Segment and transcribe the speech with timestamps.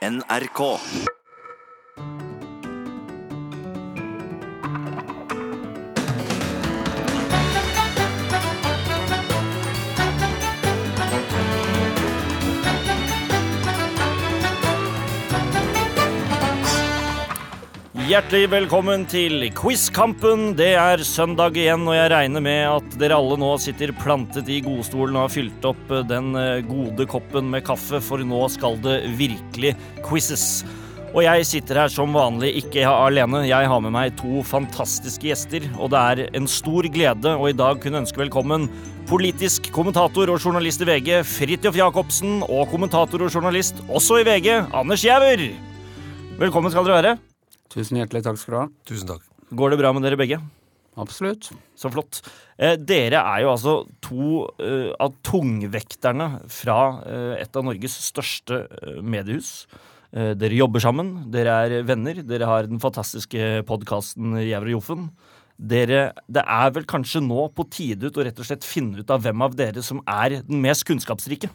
[0.00, 0.80] NRK.
[18.10, 20.56] Hjertelig velkommen til Quizkampen.
[20.58, 24.56] Det er søndag igjen, og jeg regner med at dere alle nå sitter plantet i
[24.64, 28.96] godstolen og har fylt opp den eh, gode koppen med kaffe, for nå skal det
[29.20, 29.76] virkelig
[30.08, 30.64] quizzes.
[31.12, 33.44] Og jeg sitter her som vanlig ikke alene.
[33.46, 37.54] Jeg har med meg to fantastiske gjester, og det er en stor glede å i
[37.62, 38.66] dag kunne ønske velkommen
[39.06, 44.56] politisk kommentator og journalist i VG, Fridtjof Jacobsen, og kommentator og journalist også i VG,
[44.66, 45.52] Anders Giæver.
[46.42, 47.18] Velkommen skal dere være.
[47.70, 48.68] Tusen hjertelig takk skal du ha.
[48.88, 49.26] Tusen takk.
[49.54, 50.40] Går det bra med dere begge?
[51.00, 51.50] Absolutt.
[51.78, 52.18] Så flott.
[52.58, 58.64] Eh, dere er jo altså to eh, av tungvekterne fra eh, et av Norges største
[58.66, 59.68] eh, mediehus.
[60.10, 65.08] Eh, dere jobber sammen, dere er venner, dere har den fantastiske podkasten Jæver og Joffen.
[65.60, 69.10] Dere, det er vel kanskje nå på tide ut å rett og slett finne ut
[69.12, 71.52] av hvem av dere som er den mest kunnskapsrike.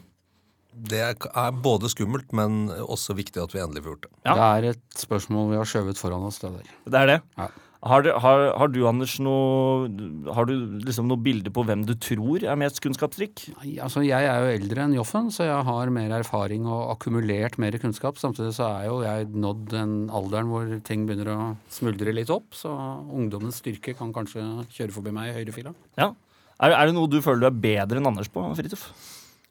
[0.76, 4.14] Det er både skummelt, men også viktig at vi endelig får gjort det.
[4.28, 4.34] Ja.
[4.34, 6.42] Det er et spørsmål vi har skjøvet foran oss.
[6.42, 6.74] det der.
[6.84, 7.20] Det er det.
[7.38, 7.48] Ja.
[7.86, 9.86] Har, du, har, har du, Anders, noe,
[10.34, 13.44] har du liksom noe bilde på hvem du tror er mest kunnskapsrik?
[13.62, 17.76] Altså, jeg er jo eldre enn Joffen, så jeg har mer erfaring og akkumulert mer
[17.82, 18.18] kunnskap.
[18.18, 21.38] Samtidig så er jo jeg nådd den alderen hvor ting begynner å
[21.72, 22.56] smuldre litt opp.
[22.58, 25.76] Så ungdommens styrke kan kanskje kjøre forbi meg i høyrefila.
[26.00, 26.10] Ja.
[26.56, 28.88] Er, er det noe du føler du er bedre enn Anders på, Fridtjof?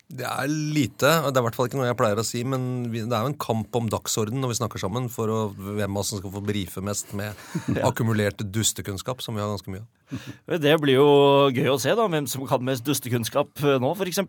[0.06, 2.44] Det er lite, og det er i hvert fall ikke noe jeg pleier å si,
[2.45, 5.98] men det er jo en kamp om dagsorden når vi snakker sammen, for å, hvem
[5.98, 7.34] av oss som skal få brife mest med
[7.89, 10.59] akkumulert dustekunnskap, som vi har ganske mye av.
[10.61, 11.08] Det blir jo
[11.50, 14.22] gøy å se, da, hvem som kan mest dustekunnskap eh, nå, f.eks.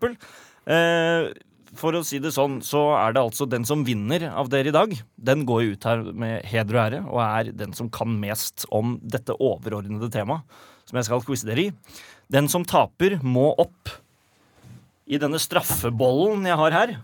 [0.73, 1.29] Eh,
[1.77, 4.75] for å si det sånn, så er det altså den som vinner av dere i
[4.75, 4.97] dag.
[5.29, 8.65] Den går jo ut her med heder og ære, og er den som kan mest
[8.73, 11.71] om dette overordnede temaet som jeg skal quize dere i.
[12.33, 13.92] Den som taper, må opp
[15.06, 16.96] i denne straffebollen jeg har her,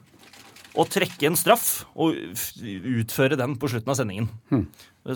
[0.73, 4.31] og trekke en straff og utføre den på slutten av sendingen.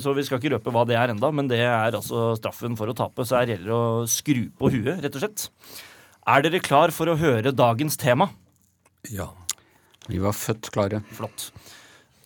[0.03, 2.93] Så vi skal ikke røpe hva det er enda, men det er altså straffen for
[2.93, 3.25] å tape.
[3.25, 5.47] Så her gjelder det å skru på huet, rett og slett.
[6.27, 8.29] Er dere klar for å høre dagens tema?
[9.09, 9.31] Ja.
[10.11, 11.01] Vi var født klare.
[11.15, 11.49] Flott.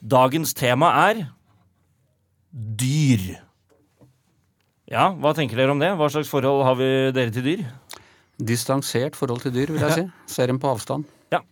[0.00, 1.22] Dagens tema er
[2.50, 3.38] dyr.
[4.90, 5.92] Ja, hva tenker dere om det?
[5.94, 7.66] Hva slags forhold har vi dere til dyr?
[8.40, 10.04] Distansert forhold til dyr, vil jeg si.
[10.32, 11.04] Ser dem på avstand.
[11.32, 11.42] Ja.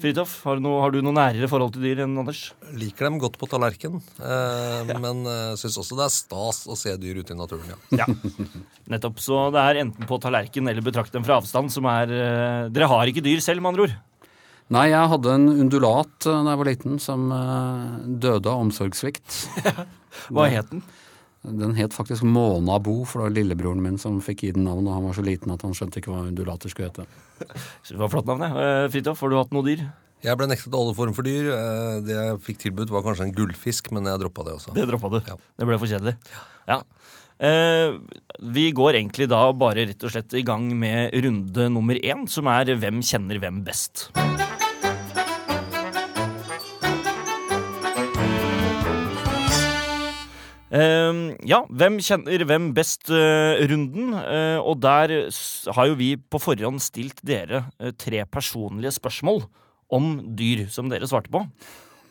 [0.00, 2.46] Fridtjof, har, har du noe nærere forhold til dyr enn Anders?
[2.80, 6.94] Liker dem godt på tallerken, eh, men eh, syns også det er stas å se
[7.00, 8.00] dyr ute i naturen, ja.
[8.00, 8.06] Ja.
[8.94, 9.20] Nettopp.
[9.20, 12.88] Så det er enten på tallerken eller betrakt dem fra avstand som er eh, Dere
[12.88, 14.00] har ikke dyr selv, med andre ord?
[14.72, 17.94] Nei, jeg hadde en undulat eh, da jeg var liten som eh,
[18.24, 19.42] døde av omsorgssvikt.
[20.32, 20.80] Hva het den?
[21.42, 24.94] Den het faktisk Månabo, for det var lillebroren min som fikk gi den navn, og
[24.94, 27.06] han var så liten at han skjønte ikke hva undulater skulle hete.
[27.88, 28.50] Det var flott navn, det.
[28.62, 29.82] Eh, Fridtjof, har du hatt noe dyr?
[30.22, 31.48] Jeg ble nektet alle form for dyr.
[31.50, 34.76] Eh, Det jeg fikk tilbudt, var kanskje en gullfisk, men jeg droppa det også.
[34.78, 35.18] Det droppa du.
[35.26, 35.34] Ja.
[35.58, 36.14] Det ble for kjedelig.
[36.70, 36.78] Ja.
[37.42, 37.98] Eh,
[38.54, 42.46] vi går egentlig da bare rett og slett i gang med runde nummer én, som
[42.54, 44.12] er Hvem kjenner hvem best?
[50.72, 54.16] Eh, ja, hvem kjenner hvem best-runden.
[54.16, 55.16] Uh, og der
[55.76, 59.44] har jo vi på forhånd stilt dere eh, tre personlige spørsmål
[59.92, 61.44] om dyr, som dere svarte på.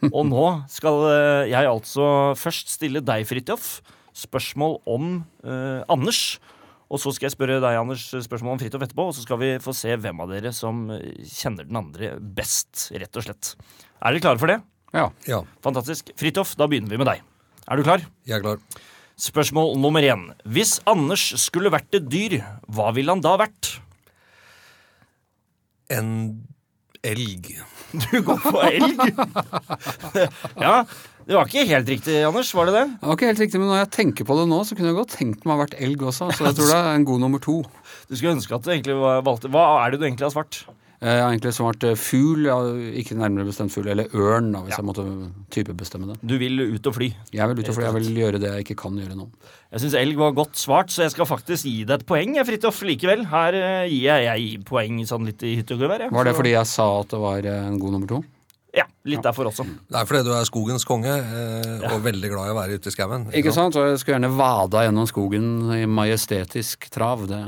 [0.10, 2.06] Og nå skal eh, jeg altså
[2.40, 3.76] først stille deg, Fridtjof,
[4.18, 5.14] spørsmål om
[5.46, 6.40] eh, Anders.
[6.92, 9.08] Og så skal jeg spørre deg, Anders, spørsmål om Fridtjof etterpå.
[9.12, 12.90] Og så skal vi få se hvem av dere som eh, kjenner den andre best,
[12.96, 13.56] rett og slett.
[14.02, 14.62] Er dere klare for det?
[14.92, 15.10] Ja.
[15.30, 16.14] Ja, Fantastisk.
[16.20, 17.31] Fridtjof, da begynner vi med deg.
[17.72, 18.02] Er du klar?
[18.28, 18.58] jeg er klar.
[19.22, 20.26] Spørsmål nummer én.
[20.44, 23.78] Hvis Anders skulle vært et dyr, hva ville han da vært?
[25.94, 26.09] En
[27.08, 27.54] elg.
[27.92, 29.00] Du går på elg?
[30.64, 30.76] ja,
[31.28, 32.52] det var ikke helt riktig, Anders.
[32.56, 32.84] Var det det?
[33.02, 35.00] Det var ikke helt riktig, men når jeg tenker på det nå, så kunne jeg
[35.00, 36.29] godt tenkt meg å ha vært elg også.
[36.35, 37.58] Så jeg tror det er en god nummer to.
[38.08, 40.64] Du skulle ønske at du egentlig var valgte Hva er det du egentlig har svart?
[41.02, 42.56] Jeg har egentlig svart eh, fugl, ja,
[43.02, 45.06] ikke nærmere bestemt fugl, eller ørn, da, hvis jeg måtte
[45.50, 46.18] typebestemme det.
[46.22, 47.08] Du vil ut og fly.
[47.34, 47.86] Jeg vil ut og fly.
[47.88, 49.26] jeg vil gjøre det jeg ikke kan gjøre nå.
[49.74, 52.46] Jeg syns elg var godt svart, så jeg skal faktisk gi deg et poeng, jeg,
[52.52, 53.26] Fridtjof, likevel.
[53.34, 56.06] Her eh, gir jeg, jeg poeng sånn litt i hytte og gevær.
[56.14, 58.22] Var det fordi jeg sa at det var eh, en god nummer to?
[58.72, 59.66] Ja, litt derfor også.
[59.68, 62.88] Det er fordi du er skogens konge, eh, og veldig glad i å være ute
[62.88, 63.26] i skauen.
[63.35, 63.76] Ikke sant?
[63.76, 67.26] Og jeg skulle gjerne vada gjennom skogen i majestetisk trav.
[67.28, 67.41] Det,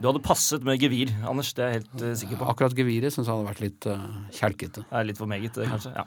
[0.00, 1.52] Du hadde passet med gevir, Anders.
[1.54, 2.50] Det er jeg helt uh, sikker på.
[2.50, 4.82] akkurat geviret syns jeg hadde vært litt uh, kjelkete.
[4.90, 5.94] Det er litt for meget, det, kanskje.
[5.94, 6.06] Ja.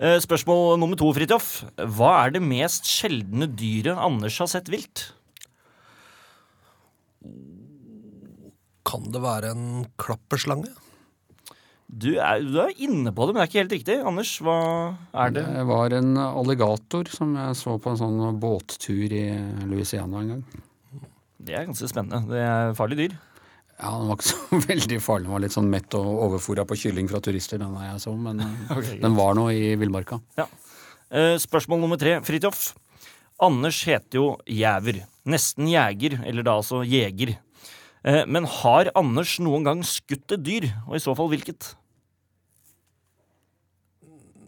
[0.00, 1.48] Eh, Spørsmål nummer to, Fridtjof.
[1.92, 5.10] Hva er det mest sjeldne dyret Anders har sett vilt?
[8.88, 9.66] Kan det være en
[10.00, 10.72] klapperslange?
[11.90, 13.96] Du er, du er inne på det, men det er ikke helt riktig.
[14.06, 14.56] Anders, hva
[15.24, 15.42] er det?
[15.50, 19.24] Det var en alligator som jeg så på en sånn båttur i
[19.66, 20.44] Louisiana en gang.
[21.40, 22.22] Det er ganske spennende.
[22.30, 23.16] Det er farlig dyr.
[23.80, 25.26] Ja, Den var ikke så veldig farlig.
[25.26, 28.44] Den var litt sånn mett og overfora på kylling fra turister, den jeg så, men
[28.76, 30.20] okay, den var nå i villmarka.
[30.38, 30.46] Ja.
[31.42, 32.68] Spørsmål nummer tre, Fridtjof.
[33.42, 35.00] Anders heter jo Jæver.
[35.26, 37.34] Nesten jeger, eller da altså jeger.
[38.04, 41.72] Eh, Men har Anders noen gang skutt et dyr, og i så fall hvilket?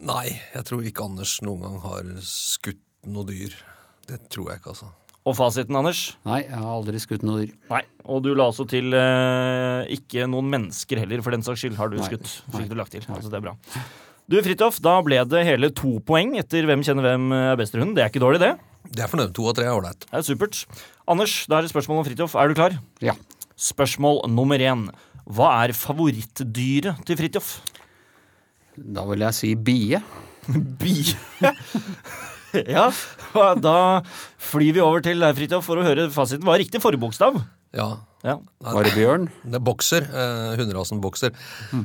[0.03, 3.55] Nei, jeg tror ikke Anders noen gang har skutt noe dyr.
[4.09, 4.89] Det tror jeg ikke, altså.
[5.23, 6.01] Og fasiten, Anders?
[6.27, 7.53] Nei, jeg har aldri skutt noe dyr.
[7.71, 7.83] Nei.
[8.11, 11.93] Og du la altså til eh, ikke noen mennesker heller, for den saks skyld, har
[11.93, 12.09] du Nei.
[12.11, 12.33] skutt.
[12.51, 13.07] Fikk du lagt til.
[13.07, 13.55] Altså, det er bra.
[14.33, 17.79] Du, Fridtjof, da ble det hele to poeng etter Hvem kjenner hvem er best i
[17.79, 17.95] hunden.
[17.99, 18.53] Det er ikke dårlig, det.
[18.91, 19.31] Det er fornøyd.
[19.39, 20.07] To av tre er ålreit.
[20.09, 20.65] Det er supert.
[21.11, 22.35] Anders, da er det spørsmål om Fridtjof.
[22.43, 22.75] Er du klar?
[23.05, 23.15] Ja.
[23.71, 24.89] Spørsmål nummer én.
[25.31, 27.53] Hva er favorittdyret til Fridtjof?
[28.77, 30.01] Da vil jeg si bie.
[30.81, 31.17] bie?
[32.77, 32.87] ja,
[33.61, 33.77] da
[34.41, 36.47] flyr vi over til Fridtjof, for å høre fasiten.
[36.47, 37.43] Hva er riktig forbokstav?
[37.77, 37.91] Ja.
[38.23, 38.37] Ja.
[38.63, 39.25] Var det bjørn?
[39.51, 40.05] Det er bokser.
[40.07, 41.33] Eh, hunderasen bokser.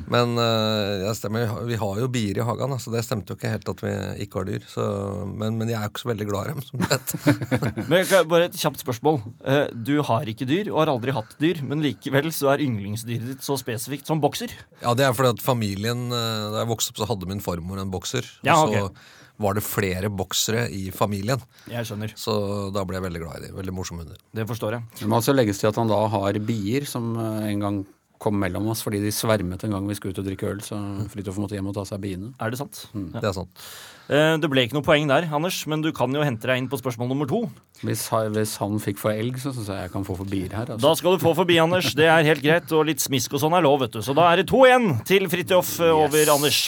[0.06, 3.50] Men eh, jeg stemmer, vi har jo bier i hagen, så det stemte jo ikke
[3.56, 4.68] helt at vi ikke har dyr.
[4.70, 4.84] Så,
[5.26, 7.16] men, men jeg er jo ikke så veldig glad i dem, som du vet.
[7.90, 9.20] Men Bare et kjapt spørsmål.
[9.42, 13.26] Eh, Du har ikke dyr, og har aldri hatt dyr, men likevel så er yndlingsdyret
[13.32, 14.52] ditt så spesifikt som bokser.
[14.82, 17.82] Ja, det er fordi at familien eh, Da jeg vokste opp, så hadde min farmor
[17.82, 18.26] en bokser.
[18.46, 19.06] Ja, og så ok.
[19.38, 21.38] Var det flere boksere i familien.
[21.70, 22.14] Jeg skjønner.
[22.18, 22.32] Så
[22.74, 23.56] da ble jeg veldig glad i dem.
[23.60, 24.18] Veldig morsomme hunder.
[24.34, 24.82] Det forstår jeg.
[25.02, 27.78] Det må også legges til at han da har bier som eh, en gang
[28.18, 30.74] kom mellom oss fordi de svermet en gang vi skulle ut og drikke øl, så
[31.12, 32.32] Fridtjof måtte hjem og ta seg biene.
[32.42, 32.80] Er det sant?
[32.90, 33.20] Ja.
[33.22, 33.62] Det er sant.
[34.10, 36.66] Eh, Det ble ikke noe poeng der, Anders, men du kan jo hente deg inn
[36.72, 37.44] på spørsmål nummer to.
[37.86, 40.66] Hvis, hvis han fikk for elg, så syns jeg jeg kan få for bier her.
[40.66, 40.96] Da Altså.
[40.98, 41.92] skal du få forbi, Anders.
[41.94, 44.02] Det er helt greit, og litt smisk og sånn er lov, vet du.
[44.02, 46.64] Så da er det to igjen til Fridtjof eh, over Anders.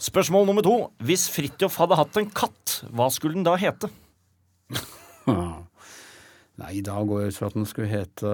[0.00, 0.76] Spørsmål nummer to.
[1.04, 3.90] Hvis Fridtjof hadde hatt en katt, hva skulle den da hete?
[6.60, 8.30] Nei, da går jeg ut fra at den skulle hete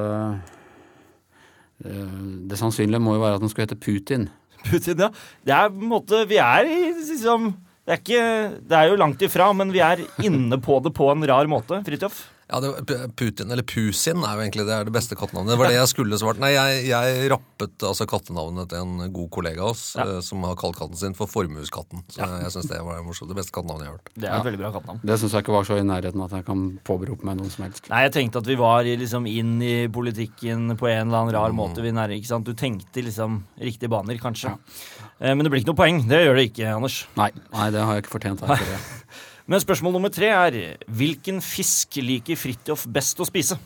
[1.87, 2.19] eh,
[2.51, 4.29] Det sannsynlige må jo være at den skulle hete Putin.
[4.67, 5.11] Putin, ja.
[5.47, 7.55] Det er på en måte Vi er i liksom
[7.87, 8.23] det er, ikke,
[8.67, 11.79] det er jo langt ifra, men vi er inne på det på en rar måte.
[11.87, 12.17] Fridtjof?
[12.47, 15.51] Ja, det, var- Putin, eller Pusin, er jo egentlig det, er det beste kattenavnet.
[15.51, 16.39] Det var det jeg skulle svart.
[16.39, 20.05] Nei, jeg, jeg rappet altså kattenavnet til en god kollega av oss, Ja.
[20.07, 22.05] eh, som har kalt katten sin for Formueskatten.
[22.07, 23.33] Så jeg syns det var morsomt.
[23.33, 24.13] Det beste kattenavnet jeg har hørt.
[24.15, 25.03] Det er et veldig bra kattenavn.
[25.11, 27.67] Det syns jeg ikke var så i nærheten at jeg kan påberope meg noen som
[27.67, 27.91] helst.
[27.91, 31.51] Nei, jeg tenkte at vi var liksom inn i politikken på en eller annen rar
[31.57, 31.83] måte.
[31.83, 32.47] Vi nærmer, ikke sant?
[32.47, 34.55] Du tenkte liksom riktige baner, kanskje.
[34.55, 35.35] Ja.
[35.35, 36.05] Men det blir ikke noe poeng.
[36.07, 37.07] Det gjør det ikke, Anders.
[37.19, 38.47] Nei, nei det har jeg ikke fortjent.
[38.47, 38.63] Her.
[39.47, 40.57] Men spørsmål nummer tre er
[40.91, 43.59] hvilken fisk liker Fridtjof best å spise?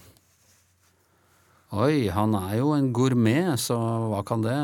[1.71, 3.77] Oi, han er jo en gourmet, så
[4.11, 4.57] hva kan det,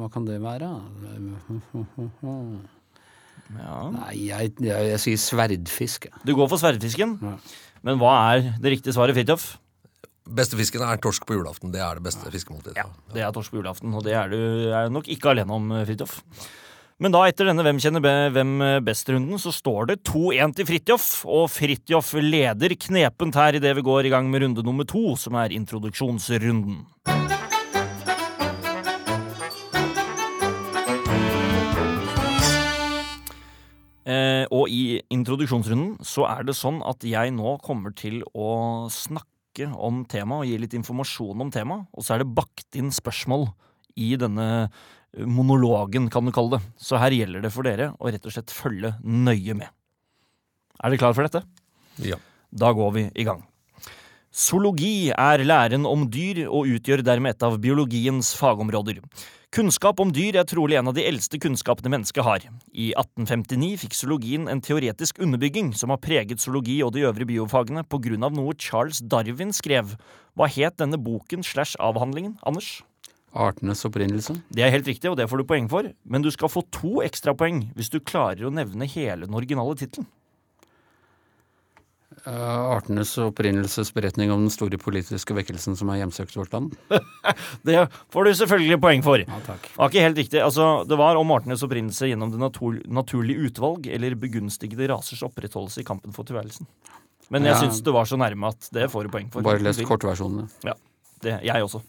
[0.00, 0.70] hva kan det være?
[3.54, 3.74] Ja.
[3.92, 6.08] Nei, jeg, jeg, jeg sier sverdfisk.
[6.24, 7.18] Du går for sverdfisken.
[7.20, 7.36] Ja.
[7.84, 9.44] Men hva er det riktige svaret, Fridtjof?
[10.24, 11.68] Beste fisken er torsk på julaften.
[11.70, 12.80] Det er det beste fiskemåltidet.
[12.80, 14.40] Ja, det er torsk på julaften, og det er du
[14.72, 16.16] er nok ikke alene om, Fridtjof.
[17.02, 18.52] Men da, etter denne Hvem kjenner hvem
[18.86, 21.08] best-runden, så står det 2-1 til Fridtjof.
[21.26, 25.34] Og Fridtjof leder knepent her idet vi går i gang med runde nummer to, som
[25.40, 26.84] er introduksjonsrunden.
[34.04, 39.66] Eh, og i introduksjonsrunden så er det sånn at jeg nå kommer til å snakke
[39.74, 41.88] om temaet og gi litt informasjon om temaet.
[41.90, 43.48] Og så er det bakt inn spørsmål
[43.98, 44.68] i denne
[45.18, 46.62] monologen, kan du kalle det.
[46.80, 49.70] Så her gjelder det for dere å rett og slett følge nøye med.
[50.80, 51.44] Er dere klar for dette?
[52.02, 52.18] Ja.
[52.54, 53.44] Da går vi i gang.
[54.34, 58.98] Zoologi er læren om dyr og utgjør dermed et av biologiens fagområder.
[59.54, 62.42] Kunnskap om dyr er trolig en av de eldste kunnskapene mennesket har.
[62.74, 67.84] I 1859 fikk zoologien en teoretisk underbygging som har preget zoologi og de øvrige biofagene
[67.86, 69.94] på grunn av noe Charles Darwin skrev.
[70.34, 72.80] Hva het denne boken slash avhandlingen, Anders?
[73.34, 74.36] Artenes opprinnelse.
[74.54, 77.00] Det er helt riktig, og det får du poeng for, men du skal få to
[77.02, 80.06] ekstrapoeng hvis du klarer å nevne hele den originale tittelen.
[82.24, 82.30] Uh,
[82.78, 86.76] artenes opprinnelsesberetning om den store politiske vekkelsen som er hjemsøkt vårt land.
[87.66, 87.82] Det
[88.14, 89.20] får du selvfølgelig poeng for.
[89.26, 89.66] Ja, takk.
[89.66, 90.40] Det var ikke helt riktig.
[90.40, 95.82] Altså, det var om artenes opprinnelse gjennom det natur naturlige utvalg eller begunstigede rasers opprettholdelse
[95.82, 96.70] i kampen for tilværelsen.
[97.34, 97.60] Men jeg Ja.
[97.60, 99.42] syns du var så nærme at det får du poeng for.
[99.44, 100.46] Bare lest kortversjonene.
[100.64, 100.78] Ja,
[101.20, 101.82] det, jeg også.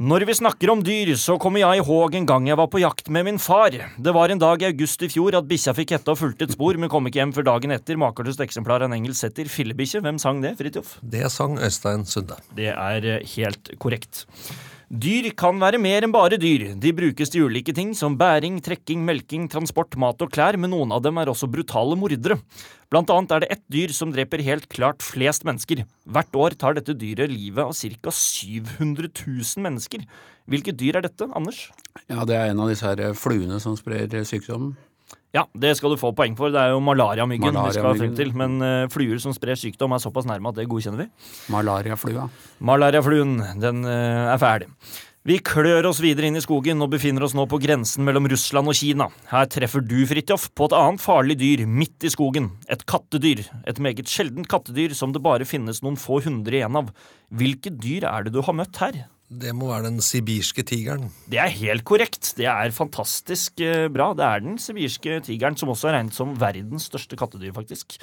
[0.00, 3.10] Når vi snakker om dyr, så kommer jeg ihåg en gang jeg var på jakt
[3.12, 3.74] med min far.
[4.00, 6.54] Det var en dag i august i fjor at bikkja fikk hetta og fulgte et
[6.54, 8.00] spor, men kom ikke hjem før dagen etter.
[8.00, 9.50] Makeløst eksemplar av en engelsk setter.
[9.52, 10.00] Fillebikkje.
[10.00, 10.94] Hvem sang det, Fridtjof?
[11.04, 12.40] Det sang Øystein Sunde.
[12.56, 14.24] Det er eh, helt korrekt.
[14.90, 16.72] Dyr kan være mer enn bare dyr.
[16.82, 20.90] De brukes til ulike ting som bæring, trekking, melking, transport, mat og klær, men noen
[20.90, 22.40] av dem er også brutale mordere.
[22.90, 25.84] Blant annet er det ett dyr som dreper helt klart flest mennesker.
[26.10, 28.10] Hvert år tar dette dyret livet av ca.
[28.10, 30.02] 700 000 mennesker.
[30.50, 31.68] Hvilket dyr er dette, Anders?
[32.10, 34.74] Ja, det er en av disse her fluene som sprer sykdommen.
[35.36, 36.50] Ja, det skal du få poeng for.
[36.50, 38.32] Det er jo malariamyggen vi skal frem til.
[38.36, 41.28] Men uh, fluer som sprer sykdom, er såpass nærme at det godkjenner vi.
[41.54, 42.26] Malariaflua.
[42.66, 44.72] Malariafluen, den uh, er ferdig.
[45.28, 48.72] Vi klør oss videre inn i skogen og befinner oss nå på grensen mellom Russland
[48.72, 49.10] og Kina.
[49.28, 52.48] Her treffer du, Fridtjof, på et annet farlig dyr midt i skogen.
[52.72, 53.44] Et kattedyr.
[53.68, 56.88] Et meget sjeldent kattedyr som det bare finnes noen få hundre igjen av.
[57.36, 59.02] Hvilket dyr er det du har møtt her?
[59.30, 61.06] Det må være den sibirske tigeren.
[61.30, 62.32] Det er helt korrekt.
[62.34, 64.10] Det er fantastisk eh, bra.
[64.18, 68.00] Det er den sibirske tigeren, som også er regnet som verdens største kattedyr, faktisk.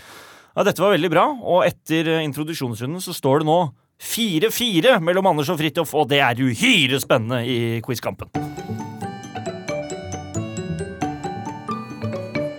[0.55, 3.59] Ja, dette var veldig bra, og etter eh, introduksjonsrunden så står det nå
[4.07, 8.31] 4-4 mellom Anders og Fridtjof, og det er uhyre spennende i quizkampen.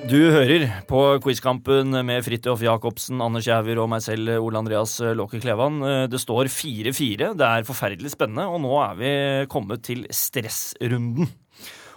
[0.09, 5.37] Du hører på Quizkampen med Fridtjof Jacobsen, Anders Jæver og meg selv, Ole Andreas Låke
[5.43, 5.83] Klevan.
[6.09, 7.35] Det står 4-4.
[7.37, 9.11] Det er forferdelig spennende, og nå er vi
[9.53, 11.29] kommet til stressrunden.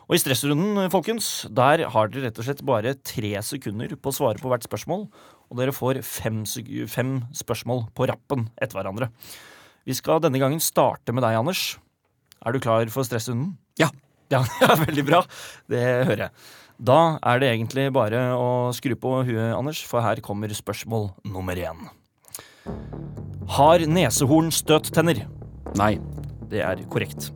[0.09, 4.17] Og i stressrunden, folkens, der har dere rett og slett bare tre sekunder på å
[4.17, 5.07] svare på hvert spørsmål.
[5.47, 6.43] Og dere får fem,
[6.91, 9.13] fem spørsmål på rappen etter hverandre.
[9.87, 11.77] Vi skal denne gangen starte med deg, Anders.
[12.43, 13.53] Er du klar for stressrunden?
[13.79, 13.87] Ja.
[14.31, 15.23] Ja, ja, veldig bra.
[15.71, 16.35] Det hører jeg.
[16.81, 21.53] Da er det egentlig bare å skru på huet, Anders, for her kommer spørsmål nummer
[21.53, 21.83] én.
[23.53, 25.27] Har nesehorn støttenner?
[25.77, 25.99] Nei.
[26.49, 27.29] Det er korrekt.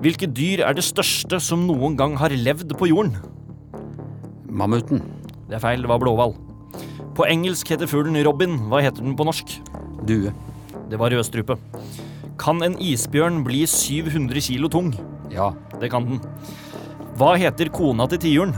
[0.00, 3.12] Hvilke dyr er det største som noen gang har levd på jorden?
[4.48, 5.04] Mammuten.
[5.50, 6.32] Det er feil, det var blåhval.
[7.14, 8.56] På engelsk heter fuglen robin.
[8.72, 9.52] Hva heter den på norsk?
[10.08, 10.32] Due.
[10.88, 11.58] Det var rødstrupe.
[12.40, 14.94] Kan en isbjørn bli 700 kilo tung?
[15.30, 15.52] Ja.
[15.76, 16.24] Det kan den.
[17.20, 18.56] Hva heter kona til tiuren?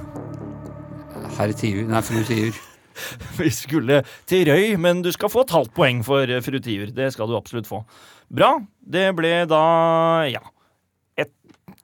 [1.41, 1.87] Herr Tiur.
[1.89, 2.61] Nei, fru Tiur.
[3.41, 6.91] Vi skulle til Røy, men du skal få et halvt poeng for eh, fru Tiur.
[6.95, 7.83] Det skal du absolutt få.
[8.31, 8.55] Bra.
[8.81, 9.63] Det ble da
[10.31, 10.43] ja.
[11.19, 11.31] Et,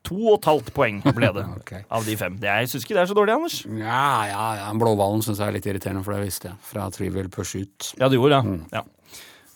[0.06, 1.86] to og et halvt poeng ble det okay.
[1.88, 2.36] av de fem.
[2.42, 3.60] Det, jeg syns ikke det er så dårlig, Anders.
[3.80, 4.68] Ja, ja, ja.
[4.78, 6.60] Blåhvalen syns jeg er litt irriterende, for det visste jeg.
[6.68, 7.94] Fra Trivial Pursuit.
[8.00, 8.58] Ja, du gjorde det.
[8.76, 8.84] Ja.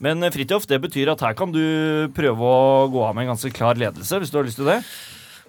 [0.01, 1.61] Men Fritjof, Fridtjof, det betyr at her kan du
[2.17, 4.81] prøve å gå av med en ganske klar ledelse, hvis du har lyst til det.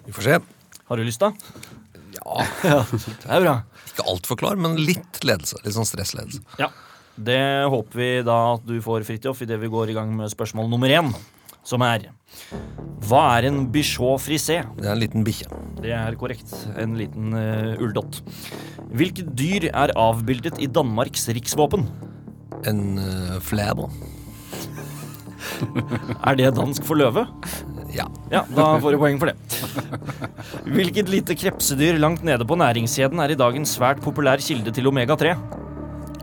[0.04, 0.42] Vi får se.
[0.90, 1.32] Har du lyst, da?
[2.70, 3.58] Ja, Det er bra.
[3.90, 5.60] Ikke altfor klar, men litt ledelse.
[5.64, 6.42] Litt sånn stressledelse.
[6.60, 6.70] Ja.
[7.12, 10.70] Det håper vi da at du får, Fridtjof, idet vi går i gang med spørsmål
[10.72, 11.10] nummer én,
[11.62, 12.06] som er
[13.04, 14.62] Hva er en bichot frisé?
[14.78, 15.50] Det er en liten bikkje.
[15.82, 16.54] Det er korrekt.
[16.80, 18.22] En liten uh, ulldott.
[18.96, 21.84] Hvilket dyr er avbildet i Danmarks riksvåpen?
[22.70, 23.90] En uh, flæbo.
[26.24, 27.26] Er det dansk for løve?
[27.92, 28.06] Ja.
[28.32, 29.36] Ja, da får du poeng for det.
[30.76, 34.88] Hvilket lite krepsedyr langt nede på næringskjeden er i dag en svært populær kilde til
[34.88, 35.34] omega-3?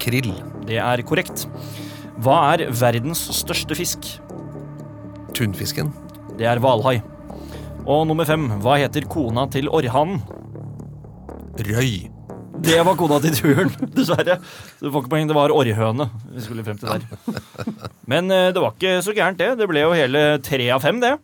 [0.02, 0.32] Krill.
[0.66, 1.46] Det er korrekt.
[2.20, 4.10] Hva er verdens største fisk?
[5.38, 5.94] Tunfisken.
[6.40, 7.00] Det er hvalhai.
[7.90, 10.22] Og nummer fem, hva heter kona til orrhanen?
[11.60, 12.10] Røy.
[12.60, 14.36] Det var kona til turen, dessverre.
[14.82, 17.36] Du får ikke poeng, det var orrhøne vi skulle frem til der.
[18.10, 19.54] Men eh, det var ikke så gærent, det.
[19.62, 21.16] Det ble jo hele tre av fem, det.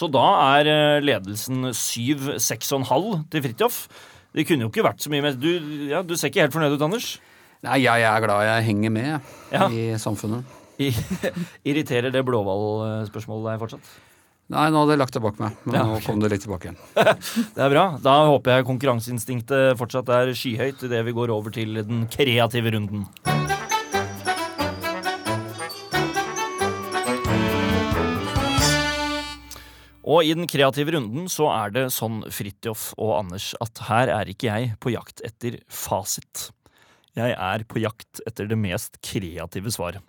[0.00, 0.22] Så da
[0.56, 3.82] er eh, ledelsen syv, seks og en halv til Fridtjof.
[4.32, 5.34] Det kunne jo ikke vært så mye mer.
[5.36, 5.50] Du,
[5.90, 7.10] ja, du ser ikke helt fornøyd ut, Anders.
[7.66, 9.66] Nei, jeg er glad jeg henger med Ja.
[9.68, 10.56] i samfunnet.
[10.80, 10.88] I,
[11.68, 13.90] irriterer det blåhvalspørsmålet deg fortsatt?
[14.50, 16.70] Nei, nå hadde jeg lagt det bak meg, men Ja, nå kom det litt tilbake
[16.70, 16.80] igjen.
[17.54, 17.84] Det er bra.
[18.02, 23.04] Da håper jeg konkurranseinstinktet fortsatt er skyhøyt idet vi går over til den kreative runden.
[30.10, 34.30] Og i den kreative runden så er det sånn, Fridtjof og Anders, at her er
[34.32, 36.48] ikke jeg på jakt etter fasit.
[37.18, 40.02] Jeg er på jakt etter det mest kreative svaret.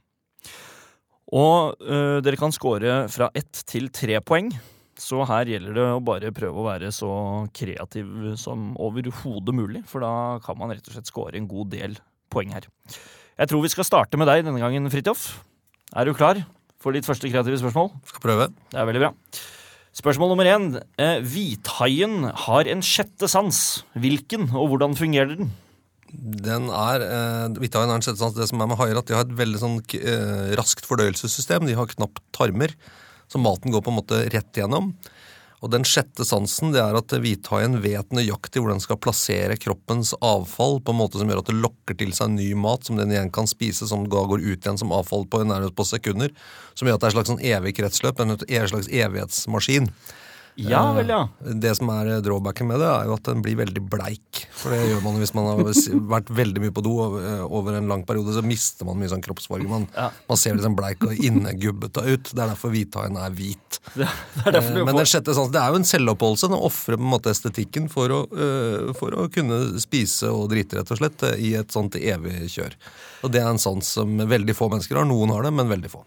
[1.32, 4.50] Og øh, dere kan score fra ett til tre poeng.
[5.02, 7.12] Så her gjelder det å bare prøve å være så
[7.56, 11.96] kreativ som overhodet mulig, for da kan man rett og slett score en god del
[12.34, 12.68] poeng her.
[13.40, 15.30] Jeg tror vi skal starte med deg denne gangen, Fridtjof.
[15.96, 16.44] Er du klar
[16.82, 17.90] for ditt første kreative spørsmål?
[18.12, 18.52] Skal prøve.
[18.70, 19.16] Det er veldig bra.
[19.92, 20.70] Spørsmål nummer én.
[20.96, 23.58] Eh, hvithaien har en sjette sans.
[24.00, 25.52] Hvilken, og hvordan fungerer den?
[26.12, 28.34] Den er, eh, Hvithaien har en sjette sans.
[28.34, 31.68] Det som er med haier, at de har et veldig sånn, eh, raskt fordøyelsessystem.
[31.68, 32.72] De har knapt tarmer.
[33.28, 34.96] Så maten går på en måte rett gjennom.
[35.62, 40.16] Og den sjette sansen det er at hvithaien vet nøyaktig hvor den skal plassere kroppens
[40.18, 43.14] avfall på en måte som gjør at det lokker til seg ny mat som den
[43.14, 46.34] igjen kan spise, som da går ut igjen som avfall på nærmest på sekunder.
[46.74, 49.92] Som gjør at det er et slags sånn evig kretsløp, en slags evighetsmaskin.
[50.60, 51.22] Ja vel, ja.
[51.40, 54.42] Det som er drawbacken med det, er jo at den blir veldig bleik.
[54.58, 55.62] For det gjør man hvis man har
[56.12, 56.96] vært veldig mye på do
[57.48, 58.34] over en lang periode.
[58.36, 59.68] Så mister man mye sånn kroppsfarge.
[59.70, 60.10] Man, Ja.
[60.28, 62.32] man ser liksom bleik og innegubbete ut.
[62.34, 63.80] Det er derfor hvithaien er hvit.
[63.96, 64.08] Det
[64.46, 66.50] er du Eh, Men den sjette sansen, det er jo en selvoppholdelse.
[66.52, 68.22] Den ofrer på en måte estetikken for å,
[68.98, 72.76] for å kunne spise og drite, rett og slett, i et sånt evig kjør.
[73.24, 75.06] Og det er en sans som veldig få mennesker har.
[75.10, 76.04] Noen har det, men veldig få.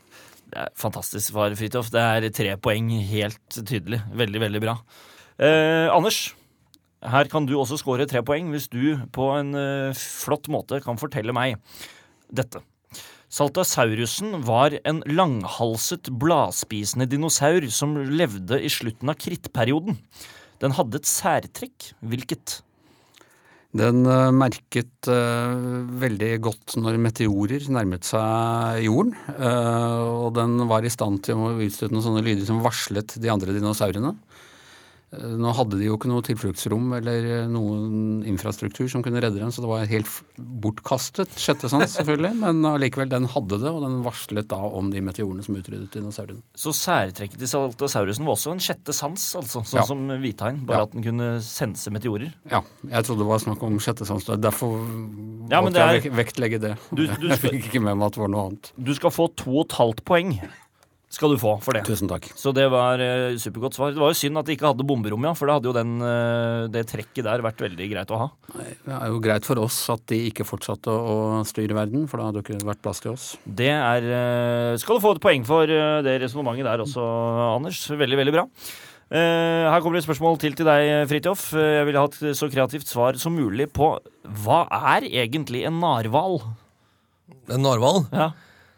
[0.79, 1.91] Fantastisk svar, Fridtjof.
[1.95, 4.03] Det er tre poeng, helt tydelig.
[4.15, 4.79] Veldig, veldig bra.
[5.43, 6.29] Eh, Anders,
[7.05, 11.01] her kan du også score tre poeng hvis du på en eh, flott måte kan
[11.01, 11.59] fortelle meg
[12.33, 12.63] dette.
[13.35, 19.99] Saltasaurusen var en langhalset, bladspisende dinosaur som levde i slutten av krittperioden.
[20.63, 21.91] Den hadde et særtrekk.
[21.99, 22.61] Hvilket?
[23.75, 25.55] Den eh, merket eh,
[25.99, 29.17] veldig godt når meteorer nærmet seg jorden.
[29.35, 33.33] eh, og den var i stand til å utstøte noen sånne lyder som varslet de
[33.35, 34.15] andre dinosaurene.
[35.15, 39.39] Eh, Nå hadde de jo ikke noe tilfluktsrom eller eh, noen infrastruktur som kunne redde
[39.41, 42.33] dem, så det var helt bortkastet sjette sans, selvfølgelig.
[42.41, 46.43] Men allikevel, den hadde det, og den varslet da om de meteorene som utryddet dinosaurene.
[46.59, 49.87] Så særtrekket til saltosaurusen var også en sjette sans, altså, sånn Ja.
[49.89, 50.89] som hvithaien, bare Ja.
[50.89, 52.33] at den kunne sense meteorer.
[52.51, 54.25] Ja, jeg trodde det var snakk om sjette sans.
[54.25, 54.75] Derfor
[55.51, 56.75] Ja, måtte måtte jeg vektlegge det.
[56.95, 58.73] Du- du jeg fikk ikke med meg at det var noe annet.
[58.81, 60.39] Du skal få to og et halvt poeng.
[61.15, 61.85] Skal du få for det.
[61.87, 62.27] Tusen takk.
[62.35, 63.93] Så det var eh, supergodt svar.
[63.95, 65.93] Det var jo synd at de ikke hadde bomberom, ja, for da hadde jo den,
[66.03, 68.29] eh, det trekket der vært veldig greit å ha.
[68.59, 72.19] Nei, Det er jo greit for oss at de ikke fortsatte å styre verden, for
[72.19, 73.29] da hadde det ikke vært plass til oss.
[73.47, 77.07] Det er eh, Skal du få et poeng for eh, det resonnementet der også,
[77.55, 77.85] Anders.
[77.95, 78.45] Veldig, veldig bra.
[79.15, 81.45] Eh, her kommer det et spørsmål til til deg, Fridtjof.
[81.55, 83.93] Eh, Jeg ville hatt så kreativt svar som mulig på
[84.43, 84.65] hva
[84.97, 86.41] er egentlig en narhval?
[87.53, 88.07] En narhval?
[88.11, 88.33] Ja.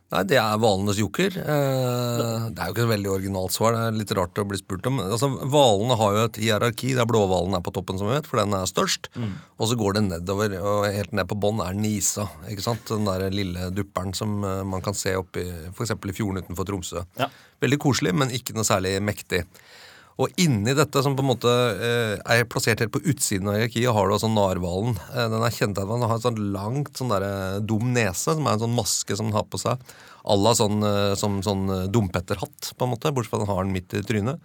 [0.07, 1.35] Nei, det er hvalenes joker.
[1.35, 3.75] Eh, det er jo ikke et veldig originalt svar.
[3.75, 5.01] Det er litt rart å bli spurt om.
[5.03, 8.38] Altså, Hvalene har jo et hierarki der blåhvalen er på toppen, som vi vet, for
[8.38, 9.11] den er størst.
[9.59, 12.29] Og så går det nedover, og helt ned på bånn er nisa.
[12.47, 12.87] ikke sant?
[12.92, 15.97] Den der lille dupperen som eh, man kan se oppi i f.eks.
[15.99, 17.03] i fjorden utenfor Tromsø.
[17.19, 17.27] Ja.
[17.66, 19.42] Veldig koselig, men ikke noe særlig mektig.
[20.16, 23.90] Og inni dette, som på en måte eh, er plassert helt på utsiden av hierarkiet,
[23.92, 24.96] har du altså narhvalen.
[25.12, 27.26] Eh, den er kjennetegnet at den har en sånn langt, sånn der,
[27.61, 29.83] dum nese, som er en sånn maske som den har på seg.
[30.24, 33.68] À la sånn, eh, som sånn eh, dumpetterhatt, på en måte, bortsett fra den har
[33.68, 34.40] den midt i trynet.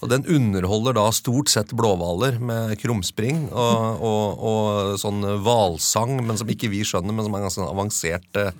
[0.00, 6.40] Og den underholder da stort sett blåhvaler med krumspring og, og, og sånn hvalsang, men
[6.40, 8.56] som ikke vi skjønner, men som er ganske sånn avansert eh,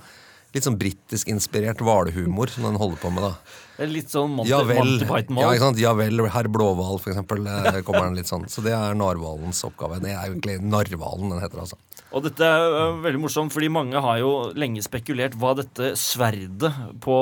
[0.54, 3.56] Litt sånn britisk inspirert hvalhumor som den holder på med, da.
[3.78, 5.80] Litt sånn Monty, Ja vel, Monty ja, ikke sant?
[5.82, 7.42] ja vel, herr Blåhval, for eksempel.
[7.50, 8.46] eh, kommer den litt sånn.
[8.50, 9.98] Så det er narhvalens oppgave.
[10.04, 11.80] Det er egentlig narhvalen den heter, altså.
[12.14, 16.70] Og dette er øh, veldig morsomt, fordi mange har jo lenge spekulert hva dette sverdet
[17.02, 17.16] på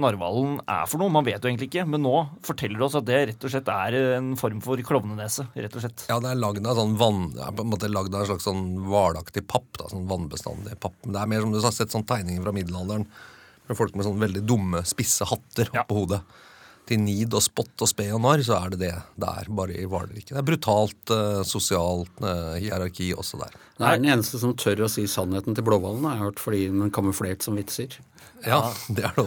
[0.00, 1.12] narhvalen er for noe.
[1.14, 3.70] Man vet jo egentlig ikke, men nå forteller det oss at det rett og slett
[3.70, 5.46] er en form for klovnenese.
[5.54, 6.08] rett og slett.
[6.10, 7.22] Ja, det er lagd av sånn vann...
[7.54, 9.70] På en måte lagd av en slags sånn hvalaktig papp.
[9.78, 10.98] da, sånn Vannbestandig papp.
[11.04, 13.06] Men det er mer som du har sett sånn tegninger fra middelalderen.
[13.68, 15.82] Med folk med sånn veldig dumme, spisse hatter Ja.
[15.84, 16.20] oppå hodet.
[16.84, 19.86] Til nid og spott og spe og narr, så er det det der, bare i
[19.88, 20.34] Hvaleriket.
[20.34, 23.54] Det er brutalt uh, sosialt uh, hierarki også der.
[23.78, 26.60] Det er den eneste som tør å si sannheten til blåhvalen, har jeg hørt, fordi
[26.68, 27.96] den kamuflert som vitser.
[28.44, 28.60] Ja,
[28.92, 29.24] det er det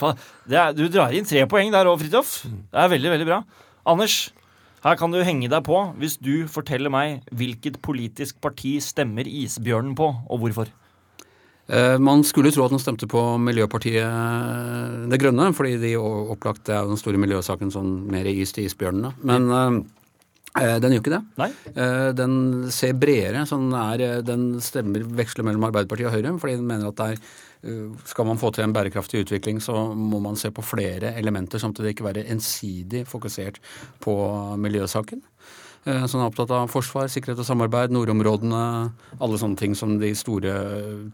[0.00, 0.16] òg.
[0.80, 2.32] Du drar inn tre poeng der òg, Fridtjof.
[2.48, 3.42] Det er veldig, veldig bra.
[3.92, 4.30] Anders,
[4.80, 9.92] her kan du henge deg på hvis du forteller meg hvilket politisk parti stemmer isbjørnen
[9.98, 10.72] på, og hvorfor.
[11.68, 16.64] Eh, Man skulle tro at den stemte på Miljøpartiet eh, Det Grønne, fordi de opplagt
[16.66, 19.12] det er den store miljøsaken sånn mer is til isbjørnene.
[19.22, 21.22] Men eh, den gjør ikke det.
[21.38, 21.50] Nei?
[22.18, 22.32] Den
[22.74, 23.44] ser bredere.
[23.46, 27.86] Sånn er, den stemmer veksler mellom Arbeiderpartiet og Høyre, fordi den mener at er eh,
[28.10, 31.94] skal man få til en bærekraftig utvikling, så må man se på flere elementer, samtidig
[31.94, 33.62] ikke være ensidig fokusert
[34.02, 34.16] på
[34.58, 35.22] miljøsaken.
[35.88, 38.62] Eh, Så han er opptatt av forsvar, sikkerhet og samarbeid, nordområdene,
[39.16, 40.52] alle sånne ting som de store,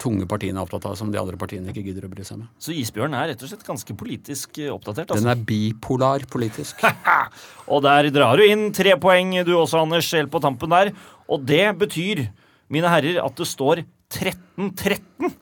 [0.03, 2.49] tunge partiene er opptatt av, som de andre partiene ikke gidder å bry seg med.
[2.59, 5.13] Så isbjørnen er rett og slett ganske politisk eh, oppdatert.
[5.15, 5.23] Altså.
[5.23, 6.83] Den er bipolar politisk.
[7.73, 10.91] Og der drar du inn tre poeng, du også, Anders, helt på tampen der.
[11.31, 12.27] Og det betyr,
[12.73, 15.35] mine herrer, at det står 13-13.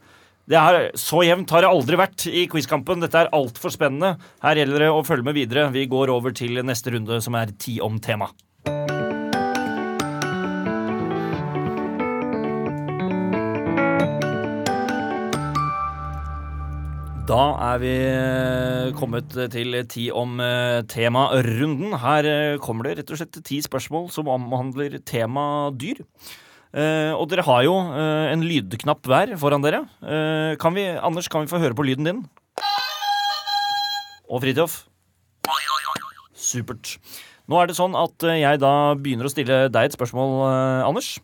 [0.45, 3.01] Det er, så jevnt har det aldri vært i quizkampen.
[3.01, 4.19] Dette er altfor spennende.
[4.45, 5.71] Her gjelder det å følge med videre.
[5.73, 8.29] Vi går over til neste runde, som er ti om tema.
[17.25, 21.95] Da er vi eh, kommet til ti om eh, temarunden.
[22.03, 26.03] Her eh, kommer det rett og slett ti spørsmål som omhandler tema dyr.
[26.75, 29.85] Og dere har jo en lydknapp hver foran dere.
[30.59, 32.19] Kan vi, Anders, kan vi få høre på lyden din?
[34.27, 34.81] Og Fridtjof?
[36.35, 36.97] Supert.
[37.47, 40.35] Nå er det sånn at jeg da begynner å stille deg et spørsmål,
[40.89, 41.15] Anders.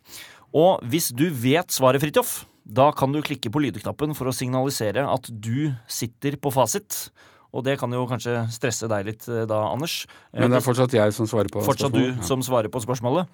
[0.55, 5.05] Og hvis du vet svaret, Fridtjof, da kan du klikke på lydknappen for å signalisere
[5.09, 7.09] at du sitter på fasit.
[7.51, 10.05] Og det kan jo kanskje stresse deg litt eh, da, Anders.
[10.33, 12.20] Eh, Men det er fortsatt jeg som svarer på fortsatt du spørsmålet.
[12.23, 12.29] Ja.
[12.29, 13.27] som svarer på spørsmålet.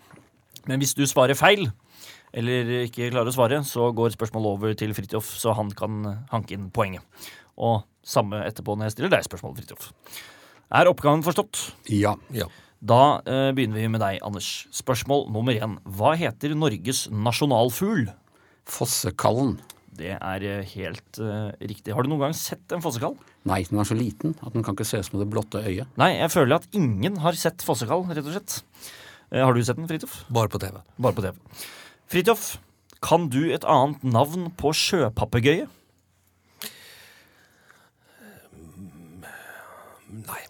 [0.66, 1.66] Men hvis du svarer feil,
[2.36, 6.00] eller ikke klarer å svare, så går spørsmålet over til Fridtjof, så han kan
[6.32, 7.04] hanke inn poenget.
[7.60, 9.90] Og samme etterpå når jeg stiller deg spørsmål, Fridtjof.
[10.74, 11.60] Er oppgaven forstått?
[11.92, 12.16] Ja.
[12.34, 12.48] Ja.
[12.86, 14.66] Da eh, begynner vi med deg, Anders.
[14.74, 15.76] Spørsmål nummer én.
[15.86, 18.08] Hva heter Norges nasjonalfugl?
[18.66, 19.56] Fossekallen.
[19.96, 21.94] Det er eh, helt uh, riktig.
[21.94, 23.14] Har du noen gang sett en fossekall?
[23.48, 25.88] Nei, den er så liten at den kan ikke ses med det blotte øyet.
[26.00, 28.58] Nei, jeg føler at ingen har sett fossekall, rett og slett.
[29.30, 30.18] Uh, har du sett den, Fridtjof?
[30.34, 30.82] Bare på TV.
[31.00, 31.64] Bare på TV.
[32.12, 32.50] Fridtjof,
[33.06, 35.70] kan du et annet navn på sjøpapegøye?
[40.16, 40.42] Nei.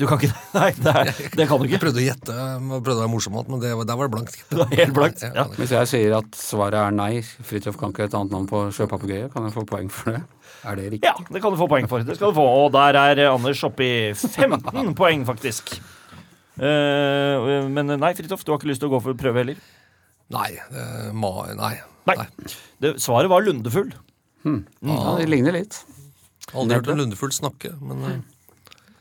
[0.00, 1.74] Du kan ikke Nei, det, er, det kan du ikke.
[1.76, 2.36] Jeg prøvde å gjette,
[2.70, 4.38] prøvde å være morsom, men det, der var det blankt.
[4.48, 5.24] Det var helt blankt.
[5.26, 5.44] Ja.
[5.58, 9.28] Hvis jeg sier at svaret er nei, Fridtjof kan ikke et annet navn på sjøpapegøye,
[9.34, 10.22] kan jeg få poeng for det?
[10.62, 11.10] Er det riktig?
[11.10, 12.04] ja, det kan du få poeng for.
[12.06, 12.46] Det skal du få.
[12.62, 15.74] Og der er Anders oppe i 15 poeng, faktisk.
[16.56, 19.62] Eh, men nei, Fridtjof, du har ikke lyst til å gå for prøve heller?
[20.32, 20.50] Nei.
[21.12, 21.74] ma, nei.
[22.08, 22.22] Nei.
[22.80, 23.92] Det, svaret var lundefugl.
[24.48, 25.82] Ja, det ligner litt.
[26.52, 28.22] Aldri hørt en lundefull snakke, men eh,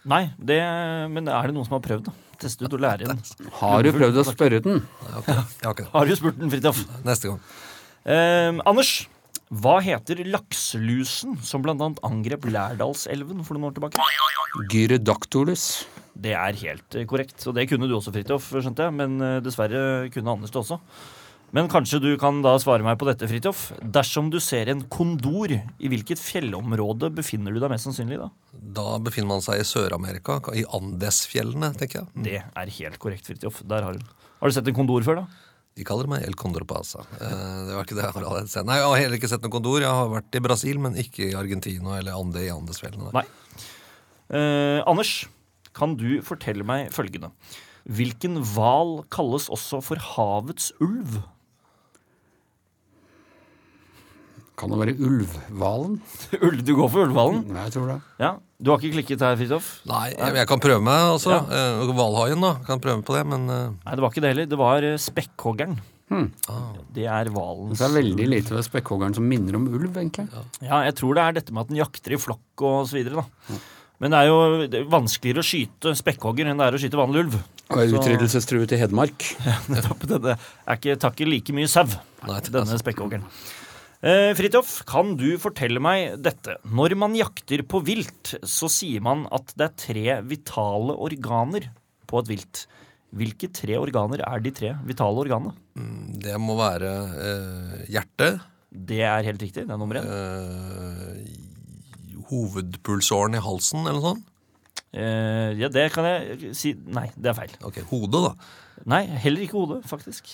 [0.10, 0.58] Nei, det,
[1.14, 2.14] men er det noen som har prøvd, da?
[2.42, 3.20] Teste ut og lære inn.
[3.60, 4.80] Har du prøvd å spørre den?
[4.82, 5.28] nei, ok.
[5.30, 5.90] jeg har ikke det.
[5.94, 6.80] Har du spurt den, Fridtjof?
[7.06, 7.42] Neste gang.
[8.10, 8.94] Eh, Anders,
[9.62, 14.10] hva heter lakselusen som annet angrep Lærdalselven for noen år tilbake?
[14.74, 15.66] Gyrodactylus.
[16.18, 19.38] Det er helt eh, korrekt, og det kunne du også, Fridtjof, skjønte jeg, men eh,
[19.46, 20.82] dessverre kunne Anders det også.
[21.52, 23.66] Men kanskje du kan da svare meg på dette, Fridtjof.
[23.84, 28.30] Dersom du ser en kondor, i hvilket fjellområde befinner du deg mest sannsynlig da?
[28.80, 32.24] Da befinner man seg i Sør-Amerika, i Andesfjellene, tenker jeg.
[32.28, 33.64] Det er helt korrekt, Fridtjof.
[33.68, 34.06] Der har du.
[34.40, 35.50] Har du sett en kondor før, da?
[35.76, 37.04] De kaller meg El Condor Pasa.
[37.16, 37.36] Eh,
[37.68, 38.68] det var ikke det jeg har allerede sett.
[38.68, 39.84] Nei, jeg har heller ikke sett noe kondor.
[39.84, 43.12] Jeg har vært i Brasil, men ikke i Argentina eller Ande i Andesfjellene.
[43.16, 43.24] Nei.
[44.32, 45.14] Eh, Anders,
[45.76, 47.32] kan du fortelle meg følgende?
[47.92, 51.22] Hvilken hval kalles også for havets ulv?
[54.62, 55.96] Kan det være ulvhvalen?
[56.46, 57.40] Ulv, Du går for ulvhvalen?
[57.50, 58.00] Nei, jeg tror det.
[58.22, 58.36] Ja.
[58.62, 59.70] Du har ikke klikket her, Fridtjof?
[59.90, 61.40] Nei, jeg, jeg kan prøve meg, altså.
[61.90, 62.52] Hvalhaien, ja.
[62.52, 62.66] da.
[62.68, 64.52] Kan prøve på det, men eh, Nei, det var ikke det heller.
[64.52, 65.80] Det var eh, spekkhoggeren.
[66.12, 66.28] Hmm.
[66.92, 70.28] Det er hvalens Det er veldig lite ved spekkhoggeren som minner om ulv, egentlig.
[70.60, 73.24] Ja, jeg tror det er dette med at den jakter i flokk og så videre,
[73.24, 73.62] da.
[74.02, 77.00] Men det er jo det er vanskeligere å skyte spekkhogger enn det er å skyte
[77.00, 77.40] vanlig ulv.
[77.72, 79.26] Og er utryddelsestruet i Hedmark.
[79.72, 80.06] Nettopp.
[80.10, 81.86] Det er ikke takker like mye sau,
[82.50, 83.26] denne spekkhoggeren.
[84.02, 86.56] Eh, Fridtjof, kan du fortelle meg dette?
[86.66, 91.68] Når man jakter på vilt, så sier man at det er tre vitale organer
[92.10, 92.64] på et vilt.
[93.14, 95.54] Hvilke tre organer er de tre vitale organene?
[96.22, 96.90] det må være
[97.28, 98.42] eh, hjertet.
[98.72, 99.68] Det er helt riktig.
[99.68, 100.10] Det er nummer én.
[100.10, 101.22] Eh,
[102.32, 104.26] hovedpulsåren i halsen, eller noe sånt.
[104.92, 107.54] Eh, ja, det kan jeg si Nei, det er feil.
[107.64, 108.32] Ok, Hodet, da.
[108.92, 110.28] Nei, heller ikke hodet, faktisk.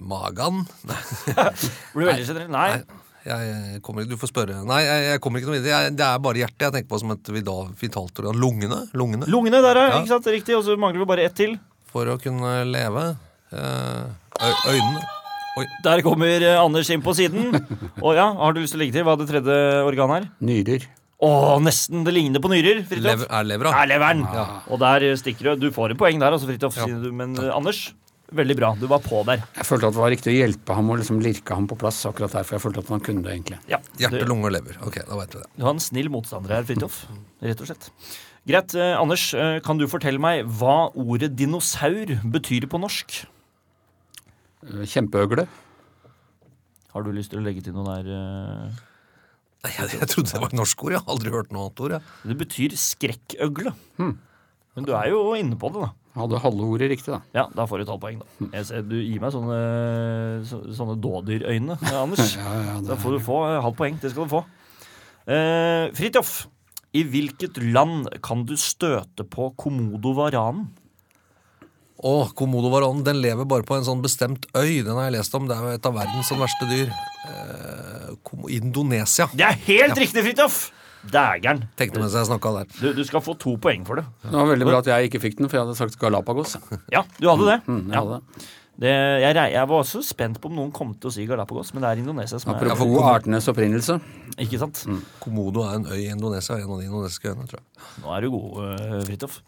[0.00, 0.62] Magen.
[0.86, 1.50] Blir
[1.94, 2.48] Blir veldig generell.
[2.50, 2.80] Nei.
[3.26, 4.62] jeg kommer ikke, du får spørre.
[4.66, 5.82] Nei, jeg, jeg kommer ikke noe videre.
[5.84, 8.40] Jeg, det er bare hjertet jeg tenker på som et vitalt organ.
[8.40, 8.80] Lungene.
[8.96, 9.28] Lungene.
[9.30, 10.00] Lungene der, er, Ja.
[10.00, 10.30] Ikke sant?
[10.32, 10.56] Riktig.
[10.58, 11.58] Og så mangler vi bare ett til.
[11.92, 13.06] For å kunne leve.
[13.52, 15.04] Eh, øynene.
[15.56, 15.64] Oi.
[15.84, 17.52] Der kommer eh, Anders inn på siden.
[18.04, 20.30] Og ja, Har du lyst til å legge til hva det tredje organet er?
[20.44, 20.88] Nyrer.
[21.24, 21.28] Å,
[21.64, 22.02] nesten!
[22.04, 22.82] Det ligner på nyrer.
[22.84, 23.06] Fridtjof.
[23.06, 23.70] Lever, er levera.
[23.82, 24.24] Er leveren.
[24.68, 25.66] Og der stikker du.
[25.66, 26.76] Du får et poeng der, altså, Fridtjof.
[26.82, 26.88] Ja.
[27.16, 27.86] Men eh, Anders,
[28.36, 28.74] veldig bra.
[28.76, 29.40] Du var på der.
[29.56, 32.02] Jeg følte at det var riktig å hjelpe ham og liksom lirke ham på plass
[32.10, 33.60] akkurat der, for jeg følte at han kunne det, egentlig.
[33.72, 33.78] Ja.
[34.02, 34.76] Hjerte, Du, lunge og lever.
[34.84, 35.48] Ok, da vet vi det.
[35.56, 36.98] du har en snill motstander her, Fridtjof.
[37.48, 37.88] Rett og slett.
[38.46, 38.74] Greit.
[38.78, 43.22] Eh, Anders, eh, kan du fortelle meg hva ordet dinosaur betyr på norsk?
[44.68, 45.46] Eh, Kjempeøgle.
[46.92, 48.12] Har du lyst til å legge til noe der?
[48.20, 48.84] eh?
[49.66, 50.94] Nei, jeg, jeg trodde det var et norsk ord.
[50.94, 51.94] Jeg har aldri hørt noe annet ord.
[51.96, 52.16] Jeg.
[52.30, 53.72] Det betyr skrekkøgle.
[53.98, 55.92] Men du er jo inne på det, da.
[56.16, 57.18] Hadde halve ordet riktig, da.
[57.34, 58.48] Ja, da får du et halvt poeng, da.
[58.54, 59.56] Jeg ser, du gir meg sånne,
[60.48, 62.36] så, sånne dådyrøyne, eh, Anders.
[62.40, 63.98] Ja, ja, det Da får du få eh, halvt poeng.
[64.00, 64.42] Det skal du få.
[65.26, 66.34] Eh, Fridtjof,
[66.96, 70.70] i hvilket land kan du støte på komodovaranen?
[72.04, 74.82] Å, komodovaronen den lever bare på en sånn bestemt øy.
[74.84, 75.46] Den har jeg lest om.
[75.48, 76.90] Det er jo et av verdens sånn verste dyr.
[77.30, 79.28] Eh, Komo- Indonesia.
[79.32, 80.58] Det er helt riktig, Fridtjof!
[81.06, 81.60] Dægeren.
[81.78, 82.70] Tenkte mens jeg snakka der.
[82.82, 84.04] Du, du skal få to poeng for det.
[84.24, 86.56] Det var veldig bra at jeg ikke fikk den, for jeg hadde sagt Galapagos.
[86.90, 87.58] Ja, du hadde det.
[87.68, 88.00] Mm, jeg Ja.
[88.02, 88.46] hadde det.
[88.82, 91.70] det jeg, rei- jeg var også spent på om noen kom til å si Galapagos,
[91.76, 94.00] men det er Indonesia som er Apropos artenes opprinnelse.
[94.42, 94.82] Ikke sant?
[95.22, 96.58] Komodo er en øy i Indonesia.
[96.58, 97.86] En av de indonesiske øyene, tror jeg.
[98.02, 99.38] Nå er du god, uh, Fridtjof.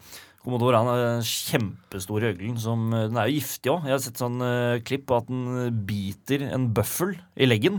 [0.49, 3.85] Komodoran er den kjempestore øglen som eh, Den er jo giftig òg.
[3.87, 7.77] Jeg har sett sånn uh, klipp på at den biter en bøffel i leggen.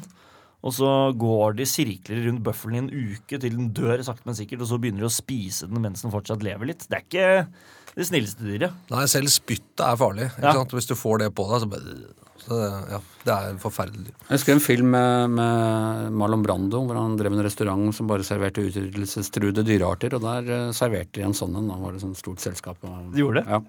[0.61, 4.37] Og så går de sirkler rundt bøffelen i en uke til den dør sakte, men
[4.37, 4.61] sikkert.
[4.61, 6.85] Og så begynner de å spise den mens den fortsatt lever litt.
[6.85, 8.75] Det er ikke det snilleste dyret.
[8.93, 10.29] Nei, selv spyttet er farlig.
[10.35, 10.59] Ikke Ja.
[10.61, 10.75] sant?
[10.77, 11.97] Hvis du får det på deg, så bare
[12.45, 14.15] så det, ja, det er forferdelig.
[14.27, 18.27] Jeg husker en film med, med Marlon Brando hvor han drev en restaurant som bare
[18.27, 21.71] serverte utryddelsestruede dyrearter, og der eh, serverte de en sånn en.
[21.71, 22.81] Da var det sånn stort selskap.
[22.89, 23.59] Og, De gjorde det?
[23.59, 23.63] Ja.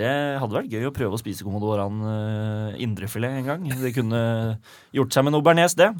[0.00, 3.64] Det hadde vært gøy å prøve å spise komodoran uh, indrefilet en gang.
[3.80, 4.20] Det kunne
[4.94, 5.90] gjort seg med noe bearnés, det.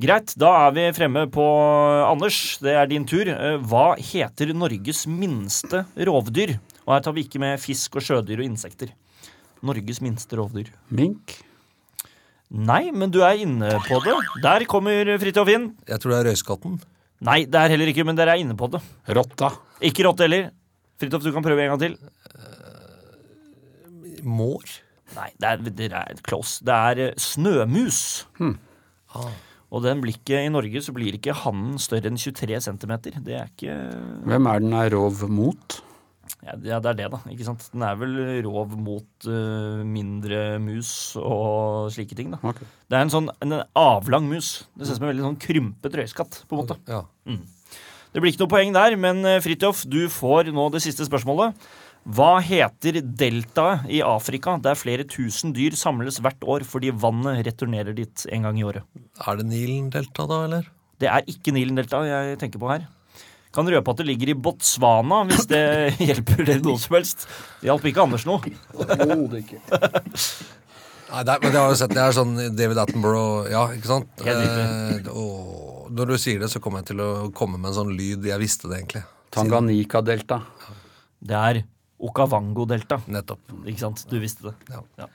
[0.00, 1.44] Greit, da er vi fremme på
[2.06, 2.58] Anders.
[2.62, 3.28] Det er din tur.
[3.28, 6.54] Eh, Hva heter Norges minste rovdyr?
[6.86, 8.94] Og her tar vi ikke med fisk og sjødyr og insekter.
[9.66, 10.70] Norges minste rovdyr.
[10.94, 11.36] Mink.
[12.50, 14.14] Nei, men du er inne på det.
[14.42, 15.68] Der kommer Fridtjof inn.
[15.86, 16.80] Jeg tror det er røyskatten.
[17.28, 18.80] Nei, det er heller ikke, men dere er inne på det.
[19.14, 19.52] Rotta.
[19.86, 20.48] Ikke rotte heller.
[21.00, 21.98] Fridtjof, du kan prøve en gang til.
[24.26, 24.74] Mår.
[25.16, 26.64] Nei, det er, det er close.
[26.66, 28.00] Det er eh, snømus.
[29.70, 32.94] Og den blir ikke, i Norge så blir ikke hannen større enn 23 cm.
[33.22, 33.76] Det er ikke
[34.26, 35.78] Hvem er den er rov mot?
[36.44, 37.20] Ja, det er det, da.
[37.32, 37.66] ikke sant?
[37.74, 38.16] Den er vel
[38.46, 42.40] rov mot uh, mindre mus og slike ting, da.
[42.52, 42.68] Okay.
[42.90, 44.64] Det er en sånn en avlang mus.
[44.74, 46.78] Det ser ut som en veldig sånn krympet røyskatt, på en måte.
[46.90, 47.04] Ja.
[48.10, 51.54] Det blir ikke noe poeng der, men eh, Fridtjof, du får nå det siste spørsmålet.
[52.10, 57.94] Hva heter deltaet i Afrika der flere tusen dyr samles hvert år fordi vannet returnerer
[57.94, 58.86] dit en gang i året?
[59.20, 60.70] Er det Nilen-delta, da, eller?
[61.00, 62.88] Det er ikke Nilen-deltaet jeg tenker på her.
[63.54, 65.64] Kan røpe at det ligger i Botswana, hvis det
[66.08, 67.26] hjelper dere noe som helst.
[67.60, 68.54] Det hjalp ikke Anders noe.
[68.76, 69.60] Overhodet ikke.
[71.10, 71.94] Nei, det er, men det har jeg sett.
[71.96, 74.12] Det er sånn David Attenborough, ja, ikke sant?
[74.22, 77.78] Helt Eh, og når du sier det, så kommer jeg til å komme med en
[77.80, 78.28] sånn lyd.
[78.30, 79.02] Jeg visste det egentlig.
[79.34, 80.38] Tanganyika-delta.
[81.18, 81.62] Det er
[82.00, 83.00] Okavango-delta.
[83.10, 83.42] Nettopp.
[83.66, 84.04] Ikke sant?
[84.10, 84.78] Du visste det.
[85.00, 85.08] Ja.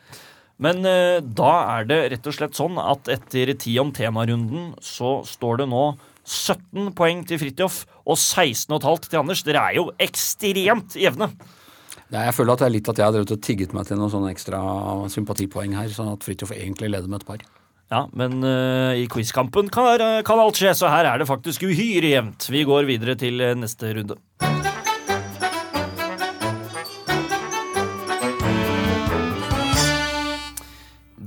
[0.61, 5.17] Men eh, da er det rett og slett sånn at etter ti om temarunden så
[5.27, 5.85] står det nå
[6.25, 9.43] 17 poeng til Fridtjof og 16,5 til Anders.
[9.45, 11.29] Dere er jo ekstremt jevne.
[12.13, 14.13] Jeg føler at det er litt at jeg har drevet og tigget meg til noen
[14.13, 14.59] sånne ekstra
[15.11, 17.45] sympatipoeng her, sånn at Fridtjof egentlig leder med et par.
[17.93, 22.15] Ja, men uh, i quizkampen kan, kan alt skje, så her er det faktisk uhyre
[22.15, 22.49] jevnt.
[22.49, 24.17] Vi går videre til eh, neste runde.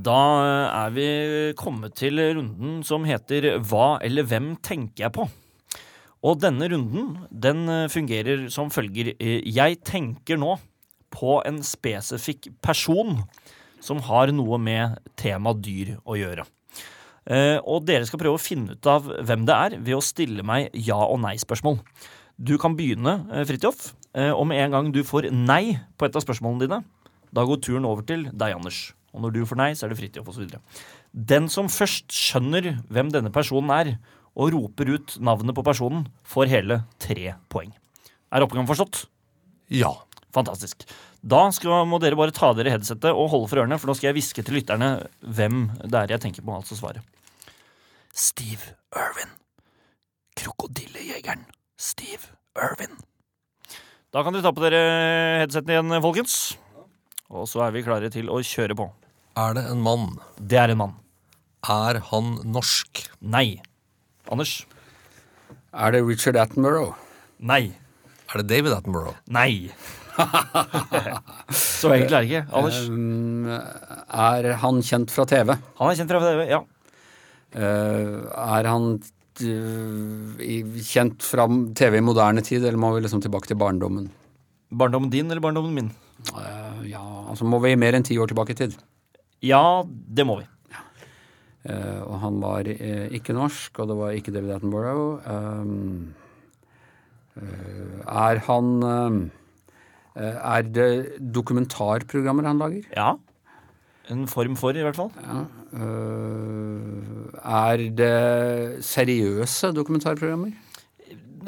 [0.09, 1.07] Da eh, er vi
[1.59, 5.27] kommet til runden som heter Hva eller hvem tenker jeg på?
[6.25, 9.13] Og denne runden den eh, fungerer som følger.
[9.21, 10.57] Eh, Jeg tenker nå
[11.13, 13.21] på en spesifikk person
[13.85, 16.45] som har noe med tema dyr å gjøre.
[17.69, 20.75] Og dere skal prøve å finne ut av hvem det er ved å stille meg
[20.75, 21.79] ja- og nei-spørsmål.
[22.37, 23.15] Du kan begynne,
[23.49, 23.93] Fridtjof,
[24.33, 26.81] og med en gang du får nei på et av spørsmålene dine,
[27.33, 28.81] da går turen over til deg, Anders.
[29.19, 30.55] Og når du får nei, så er det Fridtjof osv.
[31.13, 33.97] Den som først skjønner hvem denne personen er,
[34.39, 37.73] og roper ut navnet på personen, får hele tre poeng.
[38.31, 39.09] Er oppgaven forstått?
[39.75, 39.97] Ja.
[40.37, 40.85] Fantastisk.
[41.25, 44.11] Da skal, må dere bare ta dere headsetet og holde for ørene, for nå skal
[44.11, 44.91] jeg hviske til lytterne
[45.25, 47.03] hvem det er jeg tenker på, altså svaret.
[48.13, 49.33] Steve Irwin.
[50.39, 51.47] Krokodillejegeren
[51.81, 52.95] Steve Irwin.
[54.13, 54.83] Da kan dere ta på dere
[55.43, 56.39] headsetene igjen, folkens.
[57.29, 58.89] Og så er vi klare til å kjøre på.
[59.39, 60.17] Er det en mann?
[60.41, 60.95] Det er en mann.
[61.71, 63.05] Er han norsk?
[63.23, 63.61] Nei.
[64.33, 64.65] Anders?
[65.71, 66.97] Er det Richard Attenborough?
[67.39, 67.77] Nei.
[68.33, 69.21] Er det David Attenborough?
[69.31, 69.71] Nei.
[71.55, 72.43] så egentlig er det ikke.
[72.51, 72.81] Anders?
[72.91, 75.55] Um, er han kjent fra TV?
[75.79, 76.61] Han er kjent fra TV, ja.
[77.55, 78.19] Eh,
[78.59, 78.91] er han
[79.41, 81.47] eh, kjent fra
[81.79, 84.11] TV i moderne tid, eller må vi liksom tilbake til barndommen?
[84.69, 85.95] Barndommen din eller barndommen min?
[86.35, 88.75] Eh, ja, altså må vi mer enn ti år tilbake i tid.
[89.45, 90.49] Ja, det må vi.
[91.69, 95.19] Uh, og han var uh, ikke norsk, og det var ikke David Attenborough.
[95.29, 96.15] Um,
[97.37, 99.31] uh, er han
[100.19, 102.83] Er det dokumentarprogrammer han lager?
[102.97, 103.13] Ja.
[104.11, 105.13] En form for, i hvert fall.
[105.23, 105.45] Ja.
[107.45, 110.57] Er det seriøse dokumentarprogrammer?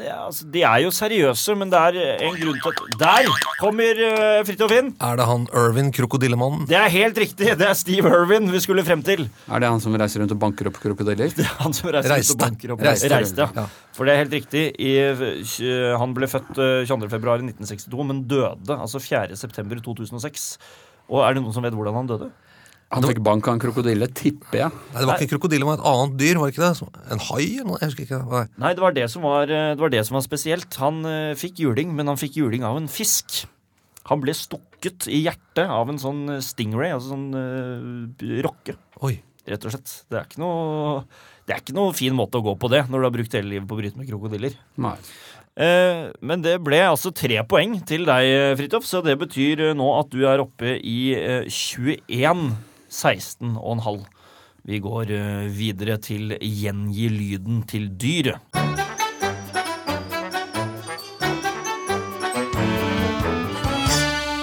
[0.01, 3.29] Det er, altså, De er jo seriøse, men det er en grunn til at Der
[3.61, 4.91] kommer uh, Fridtjof inn!
[5.05, 6.65] Er det han Irvin, krokodillemannen?
[6.71, 7.53] Det er helt riktig!
[7.61, 9.27] Det er Steve Irvin vi skulle frem til.
[9.51, 11.31] Er det han som reiser rundt og banker opp krokodiller?
[11.37, 12.35] Det er han som reiser Reiste.
[12.35, 12.85] rundt og banker opp.
[12.89, 13.13] Reiste.
[13.13, 13.51] Reiste, ja.
[13.61, 13.69] Ja.
[13.97, 14.63] For det er helt riktig.
[14.81, 20.47] I, eh, han ble født eh, 22.2.1962, men døde altså 4.9.2006.
[21.11, 22.31] Og er det noen som vet hvordan han døde?
[22.91, 24.75] Han fikk bank av en krokodille, tipper jeg.
[24.91, 26.41] Nei, det var ikke en krokodille, det var et annet dyr.
[26.41, 26.89] var det ikke det?
[27.15, 27.79] En hai eller noe?
[27.79, 28.21] Jeg husker ikke.
[28.33, 28.43] Nei.
[28.65, 30.79] Nei, det var det som var, eh, det var, det som var spesielt.
[30.83, 33.45] Han eh, fikk juling, men han fikk juling av en fisk.
[34.11, 38.75] Han ble stukket i hjertet av en sånn eh, stingray, altså sånn eh, rocke,
[39.07, 39.21] Oi.
[39.47, 39.95] rett og slett.
[40.11, 41.05] Det er ikke noe
[41.51, 43.51] det er ikke noe fin måte å gå på det når du har brukt hele
[43.51, 44.53] livet på å bryte med krokodiller.
[44.79, 44.95] Nei.
[45.59, 49.89] Eh, men det ble altså tre poeng til deg, Fridtjof, så det betyr eh, nå
[49.99, 52.45] at du er oppe i eh, 21,
[52.91, 54.05] 16 og en halv.
[54.69, 58.43] Vi går eh, videre til gjengi lyden til dyret.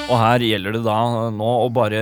[0.08, 0.98] Og her gjelder det da
[1.36, 2.00] nå å bare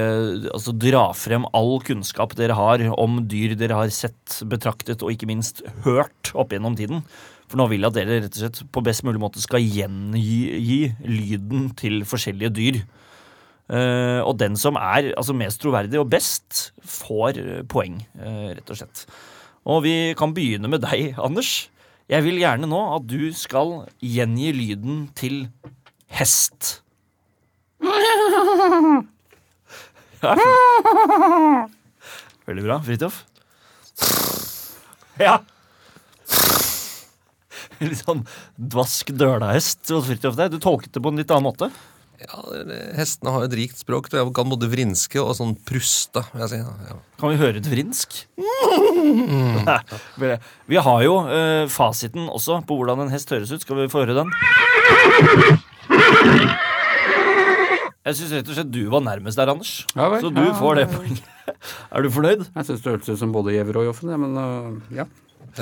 [0.54, 5.30] altså, dra frem all kunnskap dere har om dyr dere har sett, betraktet og ikke
[5.30, 7.02] minst hørt opp gjennom tiden.
[7.50, 10.94] For nå vil jeg at dere rett og slett på best mulig måte skal gjengi
[11.02, 12.80] lyden til forskjellige dyr.
[13.66, 18.70] Eh, og den som er altså, mest troverdig og best, får eh, poeng, uh, rett
[18.70, 19.06] og slett.
[19.66, 21.72] Og vi kan begynne med deg, Anders.
[22.06, 25.48] Jeg vil gjerne nå at du skal gjengi lyden til
[26.14, 26.84] hest.
[30.22, 30.36] Ja.
[32.46, 32.78] Veldig bra.
[32.86, 33.24] Fridtjof?
[35.22, 35.40] Ja.
[37.82, 38.24] Litt sånn
[38.56, 40.10] dvask dølahest hos.
[40.14, 41.70] Du tolket det på en litt annen måte.
[42.26, 42.42] Ja,
[42.98, 44.08] Hestene har et rikt språk.
[44.14, 46.24] Jeg kan både vrinske og sånn pruste.
[46.34, 46.60] vil jeg si.
[46.90, 46.98] Ja.
[47.22, 48.22] Kan vi høre et vrinsk?
[49.06, 49.68] Mm.
[50.72, 53.62] Vi har jo eh, fasiten også på hvordan en hest høres ut.
[53.62, 54.32] Skal vi få høre den?
[58.06, 59.72] Jeg syns rett og slett du var nærmest der, Anders.
[59.98, 60.22] Ja vel.
[60.22, 61.30] Så du Ja, får det poenget.
[61.94, 62.44] Er du fornøyd?
[62.56, 65.06] Jeg syns det hørtes ut som både Gjever og Joffen, men uh, ja.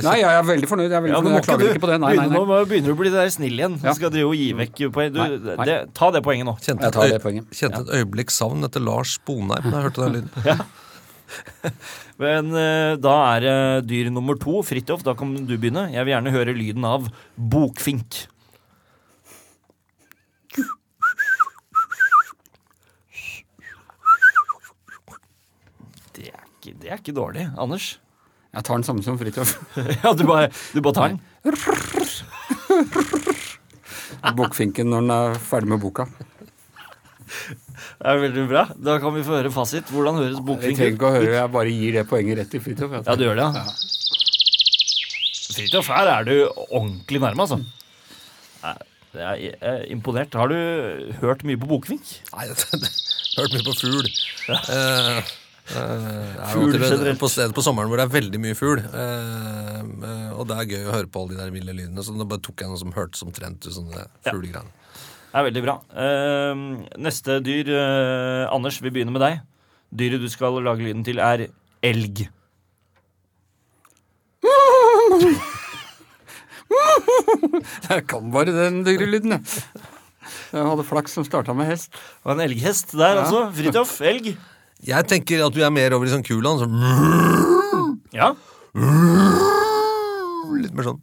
[0.02, 0.90] Nei, jeg er veldig fornøyd.
[0.90, 1.36] Jeg, er veldig Ja, fornøyd.
[1.38, 1.98] jeg klager ikke på det.
[2.02, 2.38] Nei, nei, nei.
[2.40, 3.76] Nå begynner du å bli der snill igjen.
[3.82, 3.94] Du Ja.
[3.94, 5.12] skal drive og gi vekk poeng.
[5.14, 5.66] Du, Nei, nei.
[5.70, 6.56] Det, ta det poenget nå.
[6.58, 7.46] Kjente, Jeg tar et det poenget.
[7.54, 10.66] kjente et øyeblikk savn etter Lars Bonheim da jeg hørte den lyden.
[12.24, 14.62] Men eh, da er det dyr nummer to.
[14.66, 15.92] Fridtjof, da kan du begynne.
[15.94, 18.28] Jeg vil gjerne høre lyden av bokfink.
[26.14, 27.96] Det er ikke, det er ikke dårlig, Anders.
[28.54, 29.50] Jeg tar den samme som Fridtjof.
[30.04, 31.20] Ja, du bare, du bare tar den.
[34.38, 36.04] Bokfinken når den er ferdig med boka.
[36.14, 38.64] Det er veldig bra.
[38.78, 39.86] Da kan vi få høre fasit.
[39.92, 40.68] Hvordan høres bokfinken ut?
[40.70, 42.92] Jeg trenger ikke å høre, jeg bare gir det poenget rett til Fridtjof.
[43.02, 43.64] Ja, du gjør det, ja.
[45.54, 46.36] Fridtjof, her er du
[46.70, 47.58] ordentlig nærme, altså.
[49.14, 50.34] Jeg er er imponert.
[50.40, 50.58] Har du
[51.22, 52.06] hørt mye på bokfink?
[52.34, 52.62] Nei, jeg har
[53.34, 54.08] Hørt mye på fugl.
[54.48, 54.58] Ja.
[54.70, 55.24] eh, er
[55.66, 57.20] Fugl generelt.
[57.22, 58.82] på stedet på sommeren hvor det er veldig mye fugl.
[58.84, 62.04] Eh, eh, og det er gøy å høre på alle de der ville lydene.
[62.04, 64.34] Så da bare tok jeg noe som hørtes omtrent ut som det Ja.
[65.34, 65.78] Det er veldig bra.
[65.98, 66.54] Eh,
[67.02, 69.40] neste dyr, eh, Anders, vi begynner med deg.
[69.94, 71.48] Dyret du skal lage lyden til, er
[71.82, 72.28] elg.
[77.90, 79.64] Jeg kan bare den dyrelyden, jeg.
[80.54, 81.94] Jeg hadde flaks som starta med hest.
[82.24, 83.24] Og en elghest der, Ja.
[83.24, 83.42] altså.
[83.54, 84.38] Fridtjof, elg.
[84.84, 86.60] Jeg tenker at du er mer over i sånn kulan.
[86.60, 86.76] Sånn,
[88.14, 88.34] Ja.
[90.60, 91.00] litt mer sånn.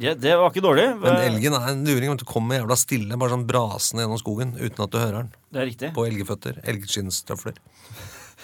[0.00, 0.86] ja, det var ikke dårlig.
[1.00, 2.10] Men elgen er en luring.
[2.10, 5.30] vet Du kommer jævla stille, bare sånn brasende gjennom skogen uten at du hører den.
[5.52, 5.92] Det er riktig.
[5.94, 6.60] På elgeføtter.
[6.64, 7.54] Elgskinnstøvler.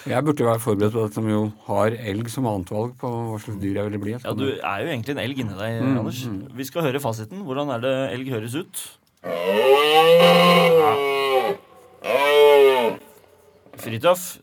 [0.07, 3.39] Jeg burde jo være forberedt på at de jo har elg som annetvalg på hva
[3.43, 4.11] slags dyr jeg ville bli.
[4.23, 6.21] Ja, Du er jo egentlig en elg inni deg, Anders.
[6.55, 7.43] Vi skal høre fasiten.
[7.43, 8.75] Hvordan er det elg høres ut?
[9.25, 10.93] Ja.
[13.77, 14.37] Fridtjof.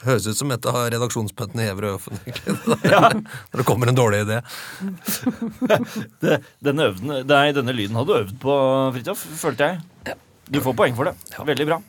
[0.00, 2.20] Høres ut som et av redaksjonspøttene Hever og Øffen.
[2.24, 2.54] egentlig.
[3.52, 4.40] Når det kommer en dårlig idé.
[6.22, 8.54] Det, denne, øvden, nei, denne lyden hadde du øvd på,
[8.96, 10.16] Fridtjof, følte jeg.
[10.50, 11.14] Du får poeng for det.
[11.46, 11.80] Veldig bra.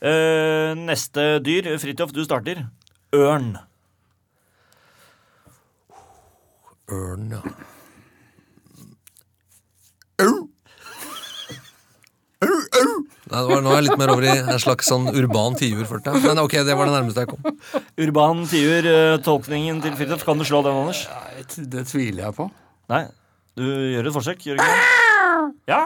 [0.00, 1.68] Uh, neste dyr.
[1.80, 2.64] Fridtjof, du starter.
[3.16, 3.52] Ørn.
[6.90, 7.42] Ørn, ja.
[10.24, 10.49] Au!
[12.40, 15.82] Nei, det var, nå er jeg litt mer over i en slags sånn urban tiur.
[15.86, 16.22] følte jeg.
[16.24, 17.82] Men ok, det var det nærmeste jeg kom.
[18.00, 20.24] Urban tiur, eh, tolkningen til Fridtjof.
[20.26, 21.04] Kan du slå den, Anders?
[21.12, 21.44] Nei,
[21.76, 22.48] det tviler jeg på.
[22.90, 23.02] Nei.
[23.60, 25.52] Du gjør et forsøk, gjør du ikke det?
[25.68, 25.82] Ja.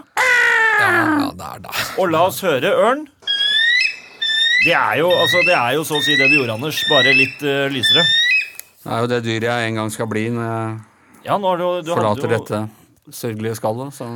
[0.75, 1.83] Ja, ja, der, der.
[2.03, 3.05] Og la oss høre ørn.
[4.65, 7.13] Det er jo, altså, det er jo så å si det du gjorde, Anders, bare
[7.19, 8.07] litt uh, lysere.
[8.85, 11.61] Det er jo det dyret jeg en gang skal bli når jeg Ja, nå har
[11.61, 12.63] du, du hadde forlater jo- dette
[13.13, 13.93] sørgelige skallet.
[13.97, 14.07] Så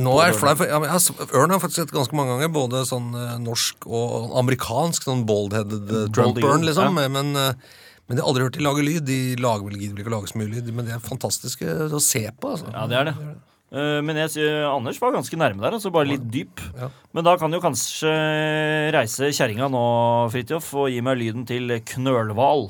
[0.00, 2.52] nå er jeg flau, for jeg har, Ørn har faktisk sett ganske mange ganger.
[2.54, 5.04] Både sånn eh, norsk og amerikansk.
[5.08, 7.00] Sånn bald-headed uh, Trump Bald Ørn, liksom.
[7.00, 7.08] ja.
[7.12, 9.02] Men, eh, men de har aldri hørt de lage lyd.
[9.08, 12.00] De lager vel gidder ikke å lage så mye lyd, men de er fantastiske å
[12.04, 12.54] se på.
[12.54, 12.70] altså.
[12.72, 13.16] Ja, det er det.
[13.74, 14.38] Eh, Men jeg,
[14.70, 16.62] Anders var ganske nærme der, altså bare litt dyp.
[16.78, 16.88] Ja.
[17.16, 18.12] Men da kan jo kanskje
[18.94, 19.84] reise kjerringa nå,
[20.32, 22.68] Fridtjof, og gi meg lyden til knølhval.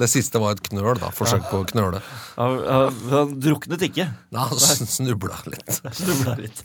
[0.00, 1.10] Det siste var et knøl, da.
[1.14, 2.00] Forsøk på å knøle.
[2.38, 4.06] Han, han- han druknet ikke.
[4.34, 5.70] Nei, han snubla litt.
[6.00, 6.64] Snubla litt.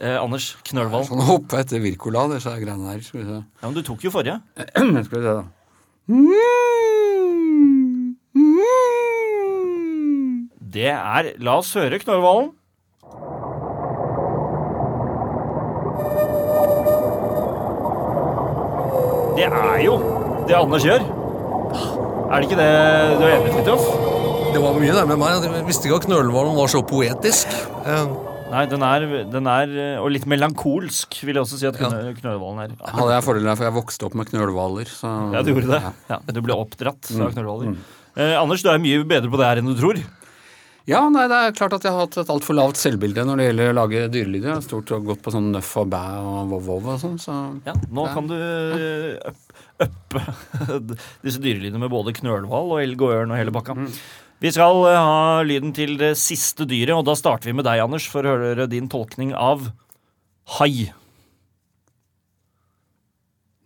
[0.00, 1.10] Eh, Anders, Knølvold.
[1.10, 3.02] sånn hoppe etter Wirkola, disse greiene her.
[3.04, 3.40] Skal vi se.
[3.60, 4.38] Ja, men du tok jo forrige.
[5.04, 5.44] Skal vi se, da.
[10.70, 12.52] Det er La oss høre knølhvalen.
[19.40, 19.94] Det er jo
[20.48, 21.04] det Anders gjør.
[22.30, 22.70] Er det ikke det
[23.20, 23.84] du er enig i, Fridtjof?
[24.50, 25.46] Det var mye der med meg.
[25.46, 27.54] Jeg visste ikke at knølhvalen var så poetisk.
[27.86, 28.10] Eh,
[28.50, 32.10] Nei, den er, den er eh, Og litt melankolsk, vil jeg også si at knø-
[32.18, 32.72] knølhvalen er.
[32.82, 34.90] Hadde jeg fordelen for jeg vokste opp med knølhvaler.
[34.90, 35.80] Så Ja, du gjorde det.
[35.86, 35.92] Ja.
[36.16, 37.76] Ja, du ble oppdratt av knølhvaler.
[38.18, 40.02] Eh, Anders, du er mye bedre på det her enn du tror.
[40.88, 43.46] Ja, nei, det er klart at jeg har hatt et altfor lavt selvbilde når det
[43.50, 44.48] gjelder å lage dyrelyder.
[44.48, 47.36] Jeg har stort og gått på sånn nøff og bæ og vov-vov og sånn, så
[47.68, 50.22] Ja, Nå kan du eh, up- uppe
[51.24, 53.76] disse dyrelydene med både knølhval og elg og ørn og hele bakka.
[54.40, 57.82] Vi skal eh, ha lyden til det siste dyret, og da starter vi med deg,
[57.84, 59.68] Anders, for å høre din tolkning av
[60.58, 60.90] hai.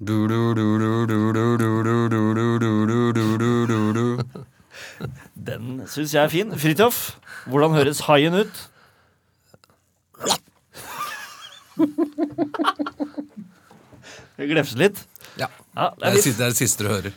[0.04, 2.18] du, du, du, du, du, du, du, du,
[2.58, 4.44] du, du, du, du, du.
[5.34, 6.52] Den syns jeg er fin.
[6.58, 7.16] Fridtjof,
[7.50, 8.62] hvordan høres haien ut?
[14.34, 15.04] Det glefser litt.
[15.38, 15.48] ja.
[15.74, 16.22] Ja, det er er, litt.
[16.22, 17.14] det siste- det er det siste du hører.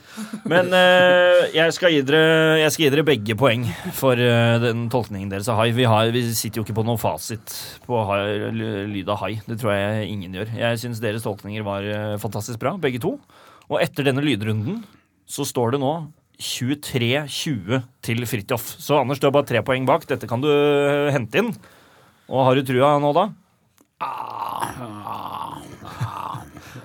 [0.49, 4.87] Men uh, jeg, skal gi dere, jeg skal gi dere begge poeng for uh, den
[4.89, 5.67] tolkningen deres av hai.
[5.77, 7.53] Vi, har, vi sitter jo ikke på noen fasit
[7.85, 8.17] på hai,
[8.89, 9.35] lyd av hai.
[9.45, 10.55] Det tror jeg ingen gjør.
[10.57, 13.13] Jeg syns deres tolkninger var uh, fantastisk bra, begge to.
[13.69, 14.81] Og etter denne lydrunden
[15.29, 15.93] så står det nå
[16.37, 18.65] 23-20 til Fridtjof.
[18.81, 20.05] Så Anders, du har bare tre poeng bak.
[20.09, 21.51] Dette kan du eh, hente inn.
[22.27, 23.29] Og har du trua nå, da?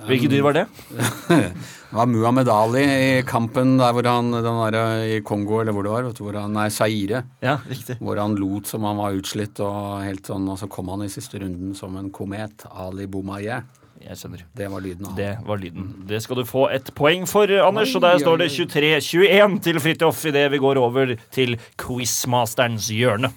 [0.08, 0.66] Hvilke dyr var det?
[1.92, 4.76] Det var Muhammed Ali i kampen der hvor han den der,
[5.12, 7.18] i Kongo, eller hvor det var, du, hvor han, nei, Zaire.
[7.44, 7.98] Ja, riktig.
[8.00, 11.10] Hvor han lot som han var utslitt, og helt sånn, og så kom han i
[11.12, 12.64] siste runden som en komet.
[12.72, 13.66] Ali Boumaier.
[14.08, 14.44] Jeg skjønner.
[14.56, 15.16] Det var lyden av.
[15.16, 15.90] Det var lyden.
[16.08, 17.94] Det skal du få et poeng for, Anders.
[17.96, 23.32] Og der står det 23-21 til Fridtjof idet vi går over til quizmasterens hjørne.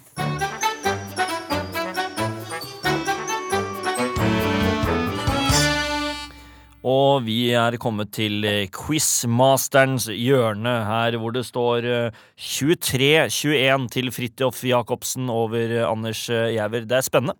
[6.86, 14.12] Og vi er kommet til eh, quizmasterens hjørne her, hvor det står eh, 23-21 til
[14.14, 16.86] Fridtjof Jacobsen over eh, Anders eh, Giæver.
[16.86, 17.34] Det er spennende.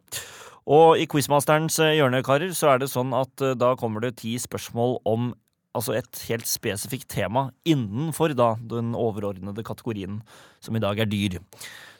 [0.66, 4.16] Og i quizmasterens eh, hjørne, karer, så er det sånn at eh, da kommer det
[4.22, 5.30] ti spørsmål om
[5.76, 10.22] altså et helt spesifikt tema innenfor da den overordnede kategorien,
[10.64, 11.38] som i dag er dyr.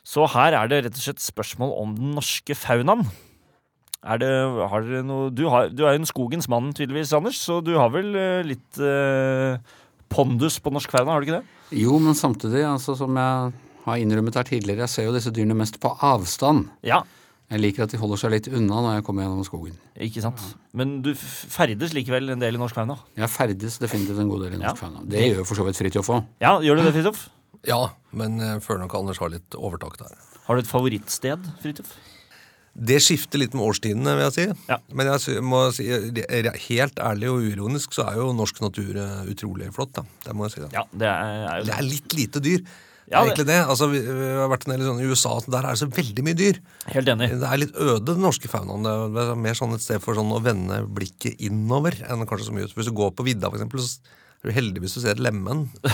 [0.07, 3.05] Så her er det rett og slett spørsmål om den norske faunaen.
[4.07, 4.31] Er det,
[4.71, 7.75] har dere noe du, har, du er jo en skogens mann, tydeligvis, Anders, så du
[7.79, 9.59] har vel eh, litt eh,
[10.13, 11.63] pondus på norsk fauna, har du ikke det?
[11.83, 13.55] Jo, men samtidig, altså, som jeg
[13.87, 16.69] har innrømmet her tidligere, jeg ser jo disse dyrene mest på avstand.
[16.87, 17.03] Ja,
[17.51, 19.77] Jeg liker at de holder seg litt unna når jeg kommer gjennom skogen.
[20.03, 20.41] ikke sant.
[20.75, 22.97] Men du ferdes likevel en del i norsk fauna?
[23.17, 24.75] Jeg ferdes definitivt en god del i norsk Ja.
[24.75, 25.05] fauna.
[25.07, 26.25] Det gjør jo for så vidt Fridtjof òg.
[26.43, 27.29] Ja, gjør du det, Fridtjof?
[27.67, 27.81] Ja,
[28.13, 30.11] men jeg føler nok Anders har litt overtak der.
[30.47, 31.95] Har du et favorittsted, Fridtjof?
[32.77, 34.47] Det skifter litt med årstidene, vil jeg si.
[34.69, 34.77] Ja.
[34.93, 35.87] Men jeg må si,
[36.69, 39.95] helt ærlig og uironisk så er jo norsk natur eh, utrolig flott.
[39.97, 40.03] da.
[40.27, 40.61] Det må jeg si.
[40.67, 40.69] da.
[40.75, 41.79] Ja, det er, er jo Det det.
[41.79, 42.61] er litt lite dyr.
[43.11, 43.59] Ja, det- egentlig det.
[43.71, 45.87] Altså, vi, vi har vært en del sånn, i USA, så der er det så
[45.95, 46.61] veldig mye dyr.
[46.91, 47.29] Helt enig.
[47.39, 48.83] Det er litt øde, den norske faunaen.
[48.83, 52.49] Det er- er mer sånn et sted for sånn å vende blikket innover enn kanskje
[52.51, 52.75] så mye ut.
[52.75, 53.99] Hvis du går på vidda, for eksempel, så
[54.45, 55.69] er du heldig hvis du ser et lemen.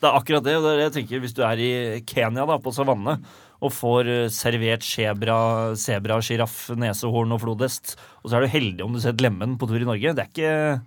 [0.00, 0.58] Det er akkurat det.
[0.62, 3.20] det jeg tenker Hvis du er i Kenya, da, på savanne,
[3.62, 8.84] og får eh, servert sebra, sebra, sjiraff, nesehorn og flodhest, og så er du heldig
[8.84, 10.82] om du ser et lemen på tur i Norge Det er ikke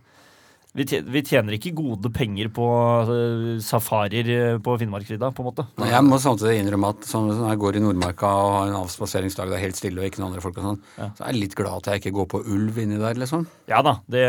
[0.80, 2.68] vi tjener, ikke gode penger på
[3.04, 5.66] eh, safarier eh, på Finnmarksvidda, på en måte.
[5.84, 9.52] Jeg må samtidig innrømme at sånn, når jeg går i Nordmarka og har en avspaseringsdag,
[9.52, 11.58] det er helt stille og ikke noen andre folk og sånn, så er jeg litt
[11.60, 13.46] glad at jeg ikke går på ulv inni der, liksom.
[13.70, 14.26] Ja da, det,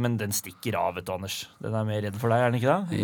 [0.00, 1.40] men den stikker av, vet du, Anders.
[1.62, 3.00] Den er mer redd for deg, er den ikke det?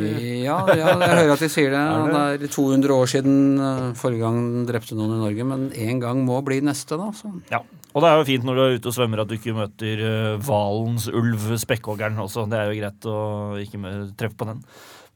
[0.47, 1.85] Ja, ja, jeg hører at de sier det.
[2.37, 6.01] Det er 200 år siden eh, forrige gang den drepte noen i Norge, men én
[6.03, 7.11] gang må bli neste, da.
[7.17, 7.31] Så.
[7.53, 7.63] Ja.
[7.97, 10.01] Og det er jo fint når du er ute og svømmer at du ikke møter
[10.05, 12.45] eh, hvalens ulv, spekkhoggeren også.
[12.53, 13.21] Det er jo greit å
[13.63, 14.61] ikke treffe på den.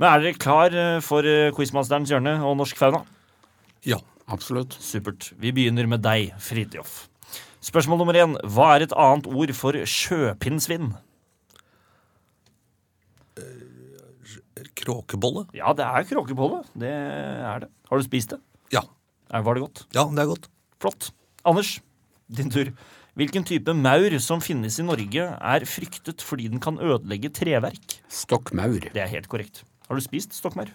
[0.00, 3.02] Men er dere klar eh, for eh, Quizmasterens hjørne og norsk fauna?
[3.84, 4.00] Ja.
[4.30, 4.76] Absolutt.
[4.78, 5.32] Supert.
[5.42, 7.08] Vi begynner med deg, Fridtjof.
[7.66, 8.36] Spørsmål nummer én.
[8.46, 10.92] Hva er et annet ord for sjøpinnsvin?
[14.80, 15.44] Kråkebolle?
[15.58, 16.62] Ja, det er kråkebolle.
[16.78, 17.70] Det er det.
[17.90, 18.40] Har du spist det?
[18.72, 18.86] Ja.
[19.28, 19.84] Var det godt?
[19.98, 20.46] Ja, det er godt.
[20.80, 21.10] Flott.
[21.44, 21.80] Anders,
[22.36, 22.70] din tur.
[23.18, 27.98] Hvilken type maur som finnes i Norge, er fryktet fordi den kan ødelegge treverk?
[28.08, 28.92] Stokkmaur.
[28.94, 29.64] Det er helt korrekt.
[29.88, 30.70] Har du spist stokkmaur?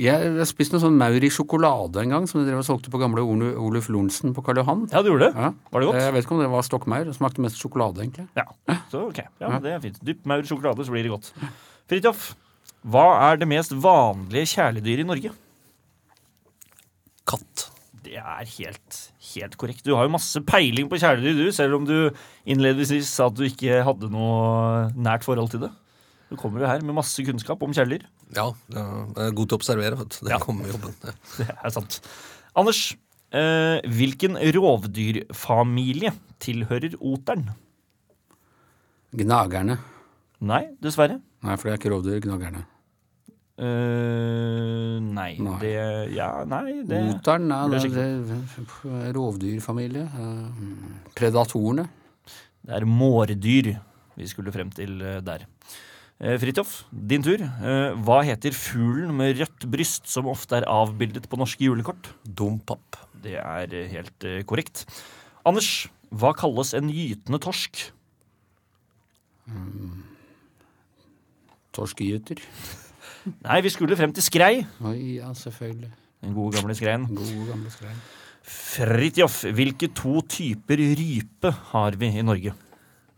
[0.00, 2.92] Jeg har spist noe sånn maur i sjokolade en gang, som de drev og solgte
[2.92, 4.86] på gamle Oluf Lorentzen på Karl Johan.
[4.92, 5.34] Ja, du gjorde det.
[5.34, 5.50] Ja.
[5.74, 5.98] Var det godt?
[6.00, 7.04] Jeg vet ikke om det var stokkmaur.
[7.10, 8.28] Det smakte mest sjokolade, egentlig.
[8.38, 8.46] Ja,
[8.92, 9.20] så ok.
[9.42, 9.98] Ja, det er fint.
[10.06, 11.32] Dypp maur i sjokolade, så blir det godt.
[11.90, 12.30] Fridtjof,
[12.94, 15.34] hva er det mest vanlige kjæledyret i Norge?
[17.28, 17.69] Katt.
[18.10, 18.96] Det er helt,
[19.36, 19.84] helt korrekt.
[19.86, 21.94] Du har jo masse peiling på kjæledyr, du, selv om du
[22.50, 25.70] innledningsvis sa at du ikke hadde noe nært forhold til det.
[26.30, 28.02] Du kommer jo her med masse kunnskap om kjæledyr.
[28.34, 29.98] Ja, det er god til å observere.
[30.00, 30.26] Vet du.
[30.26, 30.40] Det Ja.
[30.42, 30.94] kommer med jobben.
[31.06, 31.14] Ja.
[31.38, 32.00] Det er sant.
[32.58, 32.82] Anders,
[33.30, 36.10] eh, hvilken rovdyrfamilie
[36.42, 37.46] tilhører oteren?
[39.14, 39.78] Gnagerne.
[40.40, 41.20] Nei, dessverre.
[41.42, 42.20] Nei, for det er ikke rovdyr.
[42.26, 42.64] Gnagerne.
[43.60, 45.56] Eh, nei, Nei.
[45.60, 45.74] det
[46.14, 48.04] Ja, nei, det Oteren, det er det
[49.10, 50.06] er rovdyrfamilie.
[50.16, 51.84] Uh, Predatorene.
[52.64, 53.74] Det er mårdyr
[54.16, 55.44] vi skulle frem til eh, der.
[56.20, 57.40] Fridtjof, din tur.
[58.04, 62.10] Hva heter fuglen med rødt bryst som ofte er avbildet på norske julekort?
[62.28, 62.98] Dompap.
[63.24, 64.82] Det er helt korrekt.
[65.48, 67.86] Anders, hva kalles en gytende torsk?
[71.72, 72.44] Torskegyter.
[73.26, 74.54] Nei, vi skulle frem til skrei.
[74.86, 75.90] Oi, ja, selvfølgelig.
[76.24, 77.06] Den gode gamle skreien.
[77.08, 78.00] Gode, gamle skreien.
[78.50, 82.54] Fridtjof, hvilke to typer rype har vi i Norge?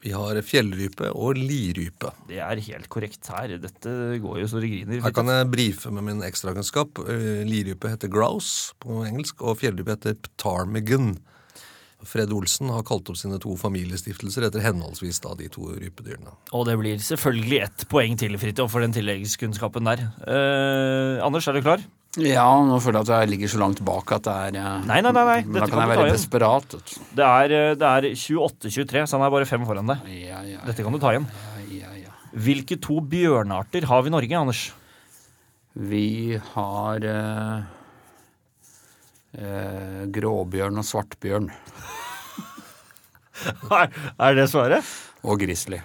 [0.03, 2.11] Vi har fjellrype og lirype.
[2.27, 3.53] Det er helt korrekt her.
[3.63, 3.93] Dette
[4.23, 4.99] går jo så det griner.
[5.05, 6.99] Her kan jeg brife med min ekstrakunnskap.
[7.07, 11.13] Eh, Lirype heter grouse på engelsk, og fjellrype heter ptarmigan.
[12.09, 16.33] Fred Olsen har kalt opp sine to familiestiftelser etter henholdsvis da de to rypedyrene.
[16.57, 20.03] Og det blir selvfølgelig ett poeng til, Fridtjof, for den tilleggskunnskapen der.
[20.27, 21.85] Eh, Anders, er du klar?
[22.21, 24.99] Ja, nå føler jeg at jeg ligger så langt bak at det er eh, Nei,
[25.01, 25.39] nei, nei, nei.
[25.47, 26.77] men Da Dette kan kan jeg være desperat.
[27.17, 30.11] Det er, eh, det er 28-23, så han er bare fem foran deg.
[30.27, 31.29] Ja, ja, Dette kan du ta igjen.
[31.71, 32.17] ja, ja, ja.
[32.33, 34.65] Hvilke to bjørnarter har vi i Norge, Anders?
[35.73, 37.65] Vi har eh,
[39.41, 41.49] eh, gråbjørn og svartbjørn.
[44.27, 44.95] er det svaret?
[45.23, 45.83] Og grizzly.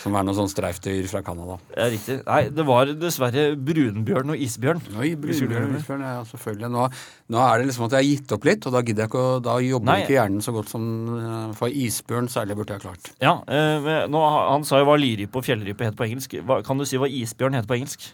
[0.00, 1.56] Som er noe sånn streifdyr fra Canada.
[1.72, 2.16] Det er riktig.
[2.26, 4.80] Nei, det var dessverre brunbjørn og isbjørn.
[5.00, 6.70] Oi, brunbjørn, isbjørn, ja, selvfølgelig.
[6.74, 6.86] Nå,
[7.32, 9.24] nå er det liksom at jeg har gitt opp litt, og da gidder jeg ikke
[9.24, 9.98] å Da jobber Nei.
[10.04, 10.86] ikke hjernen så godt som
[11.16, 13.12] eh, For isbjørn særlig burde jeg ha klart.
[13.24, 16.40] Ja, eh, nå, Han sa jo hva lyrype og fjellrype het på engelsk.
[16.44, 18.10] Hva, kan du si hva isbjørn heter på engelsk?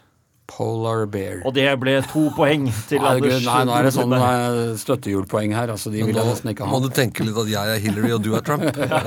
[0.47, 1.41] Polar bear.
[1.45, 3.41] Og det ble to poeng til Nei, Anders.
[3.43, 5.73] nei, nå er det sånn eh, støttehjulpoeng her.
[5.73, 6.71] Altså, de vil jeg nå nesten ikke ha.
[6.71, 8.63] må du tenke litt at jeg er Hillary og du er Trump.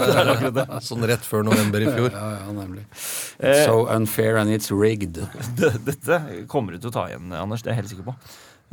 [0.91, 2.12] sånn rett før november i fjor.
[2.12, 2.84] Ja, ja, nemlig.
[2.93, 5.22] It's so unfair and it's rigged.
[5.88, 6.20] Dette
[6.53, 7.64] kommer du til å ta igjen, Anders.
[7.64, 8.16] Det er jeg helt sikker på.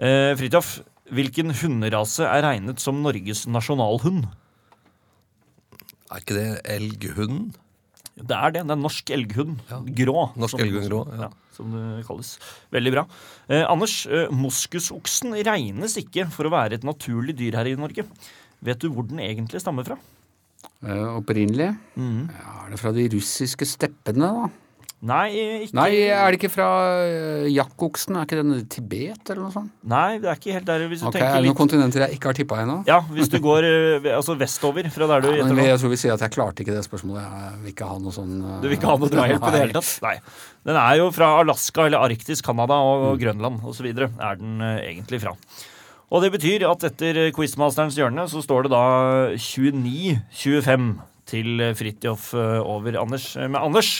[0.03, 0.73] Eh, Fridtjof,
[1.15, 4.27] hvilken hunderase er regnet som Norges nasjonalhund?
[6.11, 7.55] Er ikke det elghunden?
[8.17, 8.63] Det er det.
[8.65, 9.59] Det er norsk elghund.
[9.69, 9.79] Ja.
[10.01, 10.23] Grå.
[10.41, 11.29] Norsk elghund grå, ja.
[11.53, 12.35] Som det kalles.
[12.73, 13.05] Veldig bra.
[13.49, 18.05] Eh, Anders, eh, moskusoksen regnes ikke for å være et naturlig dyr her i Norge.
[18.65, 19.97] Vet du hvor den egentlig stammer fra?
[20.85, 21.71] Eh, opprinnelig?
[21.97, 22.29] Mm.
[22.33, 24.49] Ja, er det fra de russiske steppene, da?
[25.05, 25.27] Nei,
[25.61, 26.67] ikke Nei, er det ikke fra
[27.05, 28.15] uh, jakkoksen?
[28.17, 29.69] Er ikke den Tibet, eller noe sånt?
[29.85, 30.85] Nei, det er ikke helt der.
[30.89, 32.77] Hvis du Ok, Er tenker det litt noen kontinenter jeg ikke har tippa ennå?
[32.89, 35.67] Ja, hvis du går eh, altså vestover fra der du Men gjetter nå.
[35.69, 37.27] jeg tror vi sier at jeg klarte ikke det spørsmålet.
[37.29, 39.61] Jeg vil ikke ha noe sånn eh, Du vil ikke ha noe drahjelp i det
[39.67, 39.93] hele tatt?
[40.07, 40.15] Nei.
[40.71, 43.85] Den er jo fra Alaska eller Arktis, Canada og Grønland osv.
[43.93, 45.35] er den eh, egentlig fra.
[46.09, 48.83] Og det betyr at etter Quizmasterens hjørne så står det da
[49.37, 50.89] 29-25
[51.27, 53.35] til Fridtjof eh, over Anders.
[53.35, 53.91] med Anders,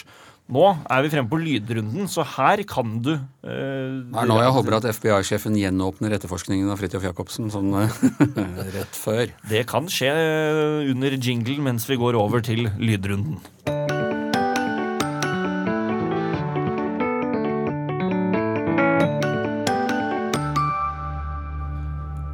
[0.48, 4.54] nå er vi fremme på lydrunden, så her kan du eh, Det er nå jeg
[4.56, 7.76] håper at FBI-sjefen gjenåpner etterforskningen av Fridtjof Jacobsen sånn
[8.78, 9.28] rett før.
[9.52, 13.42] Det kan skje eh, under jingle mens vi går over til lydrunden.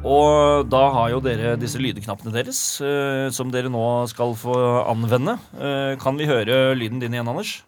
[0.04, 4.54] Og da har jo dere disse lydknappene deres, eh, som dere nå skal få
[4.84, 5.38] anvende.
[5.58, 7.62] Eh, kan vi høre lyden din igjen, Anders?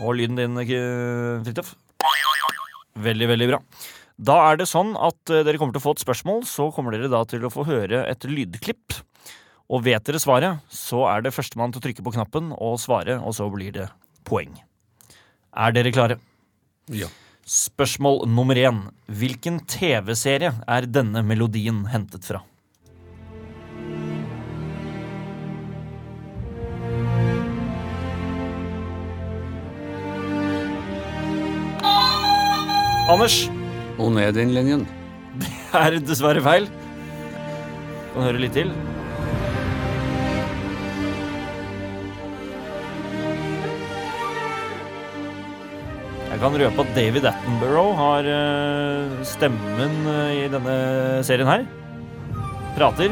[0.00, 1.74] Og lyden din, eh, Fridtjof?
[3.00, 3.60] Veldig, veldig bra.
[4.20, 6.96] Da er det sånn at eh, dere kommer til å få et spørsmål, så kommer
[6.96, 9.00] dere da til å få høre et lydklipp.
[9.70, 13.20] Og vet dere svaret, så er det førstemann til å trykke på knappen og svare,
[13.22, 13.88] og så blir det
[14.26, 14.56] poeng.
[15.56, 16.18] Er dere klare?
[16.90, 17.08] Ja.
[17.46, 18.82] Spørsmål nummer én.
[19.08, 22.42] Hvilken TV-serie er denne melodien hentet fra?
[33.10, 33.48] Anders
[33.98, 34.84] Onedin-linjen.
[35.74, 36.68] er dessverre feil.
[38.12, 38.70] Kan høre litt til.
[46.30, 50.76] Jeg kan røpe at David Attenborough har eh, stemmen eh, i denne
[51.26, 51.64] serien her.
[52.76, 53.10] Prater.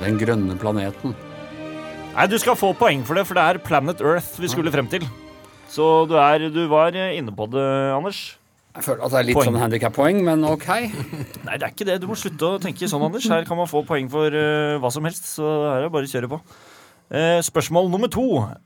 [0.00, 1.12] Den grønne planeten.
[2.14, 4.88] Nei, du skal få poeng for det, for det er Planet Earth vi skulle frem
[4.88, 5.04] til.
[5.68, 8.24] Så du, er, du var inne på det, Anders.
[8.74, 9.46] Jeg føler at det er litt Poeng.
[9.52, 10.64] sånn handikap-poeng, men ok.
[11.46, 12.00] Nei, det er ikke det.
[12.02, 13.28] Du må slutte å tenke sånn, Anders.
[13.30, 16.08] Her kan man få poeng for uh, hva som helst, så her er det bare
[16.08, 16.40] å kjøre på.
[17.14, 18.24] Uh, spørsmål nummer to.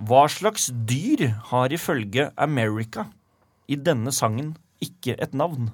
[0.09, 3.05] Hva slags dyr har ifølge America
[3.69, 5.69] i denne sangen ikke et navn?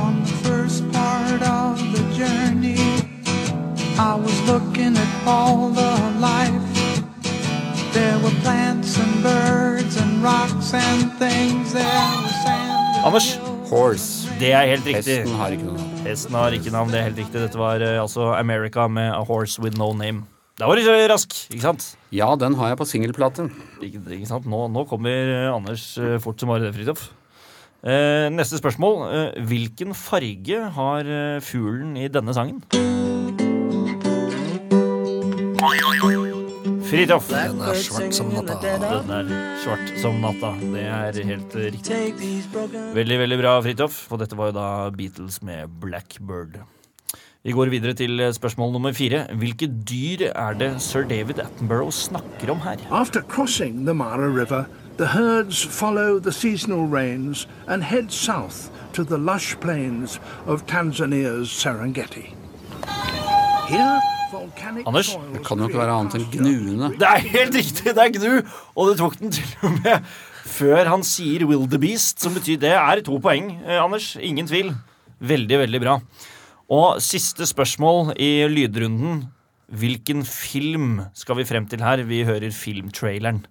[0.00, 2.80] On the first part of the journey,
[4.00, 5.92] I was looking at all the
[6.24, 6.56] life.
[7.92, 9.61] There were plants and birds
[13.02, 13.38] Anders?
[13.72, 14.28] Horse.
[14.38, 15.16] Det er helt riktig.
[15.24, 15.96] Hesten har ikke noe navn.
[16.04, 17.40] Hesten har ikke navn, det er helt riktig.
[17.42, 20.22] Dette var eh, altså America med A Horse With No Name.
[20.60, 21.86] Da var du rask, ikke sant?
[22.14, 23.48] Ja, den har jeg på singelplate.
[23.82, 24.46] Ikke, ikke sant?
[24.46, 27.08] Nå, nå kommer eh, Anders eh, fort som bare det, Fridtjof.
[27.82, 29.00] Eh, neste spørsmål.
[29.08, 31.02] Eh, hvilken farge har
[31.42, 32.62] fuglen i denne sangen?
[36.92, 37.28] Fridtjof.
[37.32, 38.58] Den er svart som natta.
[38.60, 39.28] Den er
[39.62, 40.50] svart som natta.
[40.60, 41.80] Det er helt riktig.
[41.86, 43.96] Take these broken Veldig, veldig bra, Fridtjof.
[44.12, 46.58] Og dette var jo da Beatles med Blackbird.
[47.42, 49.24] Vi går videre til spørsmål nummer fire.
[49.40, 52.76] Hvilke dyr er det sir David Attenborough snakker om her?
[52.90, 54.66] After crossing the Mara River,
[54.98, 61.48] the herds follow the seasonal rains and head south to the lush plains of Tanzania's
[61.48, 62.34] Serengeti.
[63.72, 65.14] Anders?
[65.32, 66.92] Det kan jo ikke være annet enn gnuende.
[67.00, 67.94] Det er helt riktig!
[67.94, 68.30] Det er gnu!
[68.76, 70.06] Og det tok den til og med
[70.52, 74.12] før han sier wildebeest, som betyr det er to poeng, eh, Anders.
[74.20, 74.72] Ingen tvil.
[75.22, 75.98] Veldig, veldig bra.
[76.72, 79.26] Og siste spørsmål i lydrunden.
[79.72, 82.02] Hvilken film skal vi frem til her?
[82.04, 83.44] Vi hører filmtraileren.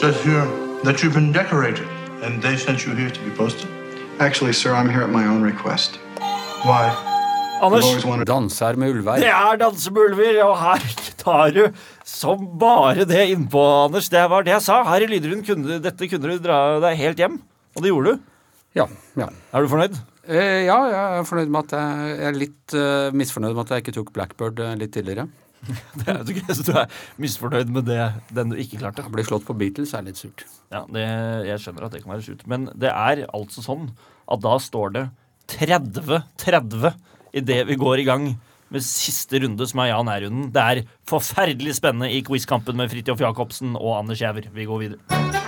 [0.00, 0.46] Just here
[0.82, 1.86] that you've been decorated,
[2.24, 3.68] and they sent you here to be posted.
[4.18, 5.98] Actually, sir, I'm here at my own request.
[6.64, 6.88] Why?
[7.60, 7.84] Anders,
[8.24, 9.20] Danser med ulver.
[9.20, 10.86] det er danser med ulver, og her
[11.20, 11.66] tar du
[12.04, 14.08] som bare det innpå, Anders.
[14.08, 14.78] Det var det jeg sa.
[14.88, 17.36] Her i Lydrund kunne dette kunne du dra deg helt hjem.
[17.76, 18.24] Og det gjorde du.
[18.80, 18.88] Ja,
[19.20, 19.28] ja.
[19.52, 20.00] Er du fornøyd?
[20.24, 23.76] Eh, ja, jeg er fornøyd med at jeg, jeg er litt uh, misfornøyd med at
[23.76, 25.28] jeg ikke tok Blackbird eh, litt tidligere.
[26.00, 28.00] Det er jo ikke, så du er misfornøyd med det,
[28.34, 29.04] den du ikke klarte.
[29.04, 30.46] Å bli slått på Beatles er litt surt.
[30.72, 31.06] Ja, det,
[31.48, 32.46] Jeg skjønner at det kan være surt.
[32.50, 33.90] Men det er altså sånn
[34.30, 35.04] at da står det
[35.50, 36.94] 30-30
[37.40, 38.30] idet vi går i gang
[38.70, 40.50] med siste runde, som er ja-nei-runden.
[40.54, 44.50] Det er forferdelig spennende i quizkampen med Fridtjof Jacobsen og Anders Giæver.
[44.54, 45.39] Vi går videre.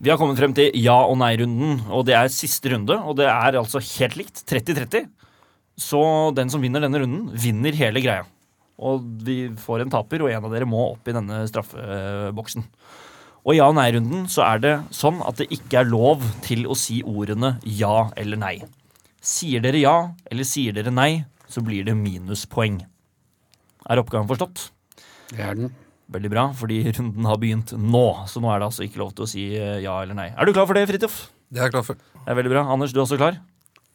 [0.00, 2.96] Vi har kommet frem til ja- og nei-runden, og det er siste runde.
[3.04, 4.44] Og det er altså helt likt.
[4.48, 5.10] 30-30.
[5.76, 6.00] Så
[6.36, 8.24] den som vinner denne runden, vinner hele greia.
[8.80, 12.64] Og vi får en taper, og en av dere må opp i denne straffeboksen.
[13.44, 16.64] Og i ja- og nei-runden så er det sånn at det ikke er lov til
[16.64, 18.56] å si ordene ja eller nei.
[19.20, 19.96] Sier dere ja
[20.30, 22.80] eller sier dere nei, så blir det minuspoeng.
[23.88, 24.70] Er oppgaven forstått?
[25.32, 25.72] Det er den.
[26.10, 28.04] Veldig bra, fordi runden har begynt nå.
[28.30, 30.28] Så nå er det altså ikke lov til å si eh, ja eller nei.
[30.34, 31.20] Er du klar for det, Fridtjof?
[31.50, 31.98] Det er jeg klar for.
[32.20, 32.64] Det er veldig bra.
[32.74, 33.38] Anders, du er også klar?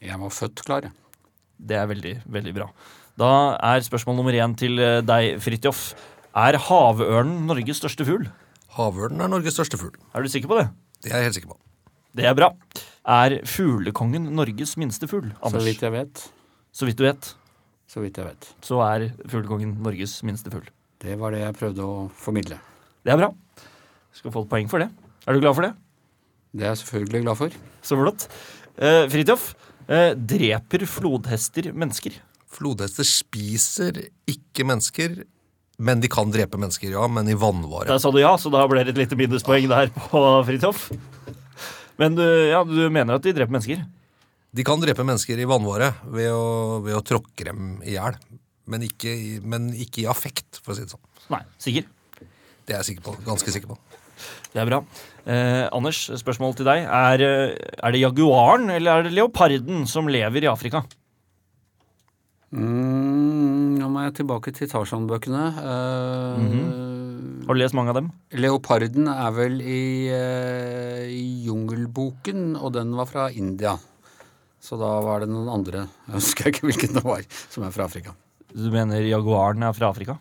[0.03, 0.95] Jeg var født klar, jeg.
[1.65, 2.69] Det er veldig, veldig bra.
[3.19, 3.29] Da
[3.63, 5.85] er spørsmål nummer én til eh, deg, Fridtjof.
[6.35, 8.25] Er havørnen Norges største fugl?
[8.75, 9.95] Havørnen er Norges største fugl.
[10.11, 10.65] Er du sikker på det?
[11.05, 11.59] Det er jeg helt sikker på.
[12.15, 12.49] Det er bra.
[13.07, 15.29] Er fuglekongen Norges minste fugl?
[15.39, 15.61] Anders?
[15.61, 16.23] Så vidt jeg vet.
[16.75, 17.29] så vidt du vet,
[17.87, 18.49] Så vidt jeg vet.
[18.65, 20.67] så er fuglekongen Norges minste fugl.
[21.05, 22.57] Det var det jeg prøvde å formidle.
[23.05, 23.29] Det er bra.
[24.15, 24.87] Skal få et poeng for det.
[25.25, 25.73] Er du glad for det?
[26.55, 27.57] Det er jeg selvfølgelig glad for.
[27.85, 28.25] Så flott.
[28.79, 29.43] Eh, Fridtjof,
[29.85, 32.15] eh, dreper flodhester mennesker?
[32.55, 33.99] Flodhester spiser
[34.31, 35.19] ikke mennesker,
[35.77, 37.05] men de kan drepe mennesker, ja.
[37.11, 37.89] Men i vannvare.
[37.91, 40.87] Der sa du ja, så da ble det et lite minuspoeng der på Fridtjof.
[42.01, 43.85] Men du, ja, du mener at de dreper mennesker?
[44.55, 48.17] De kan drepe mennesker i vannvare ved å, ved å tråkke dem i hjel.
[48.67, 51.03] Men, ikke i- men ikke i affekt, for å si det sånn.
[51.29, 51.85] Nei, sikker.
[52.65, 53.77] Det er jeg sikker på, ganske sikker på.
[54.55, 54.79] Det er bra.
[55.27, 56.85] Eh, Anders, spørsmål til deg.
[56.87, 60.81] Er, eh, er det jaguaren eller er det leoparden som lever i Afrika?
[62.55, 65.45] Mm, nå må jeg tilbake til Tarzan-bøkene.
[65.59, 68.07] Eh, Har du lest mange av dem?
[68.33, 73.75] Leoparden er vel i, eh, i Jungelboken, og den var fra India.
[74.61, 77.21] Så da var det noen andre, jeg husker ikke hvilken det var,
[77.53, 78.15] som er fra Afrika.
[78.55, 80.15] Du mener jaguaren er fra Afrika?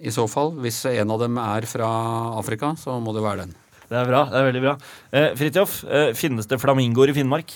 [0.00, 1.88] I så fall, hvis en av dem er fra
[2.36, 3.54] Afrika, så må det være den.
[3.86, 4.22] Det er bra.
[4.32, 4.72] det er veldig bra.
[5.14, 7.52] Eh, Fridtjof, eh, finnes det flamingoer i Finnmark?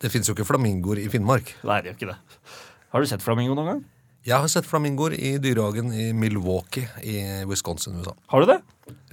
[0.00, 1.54] Det fins jo ikke flamingoer i Finnmark.
[1.64, 2.52] Nei, det gjør ikke det.
[2.94, 3.82] Har du sett flamingo noen gang?
[4.24, 7.16] Jeg har sett flamingoer i dyrehagen i Milwaukee i
[7.48, 8.14] Wisconsin, USA.
[8.32, 8.60] Har du det?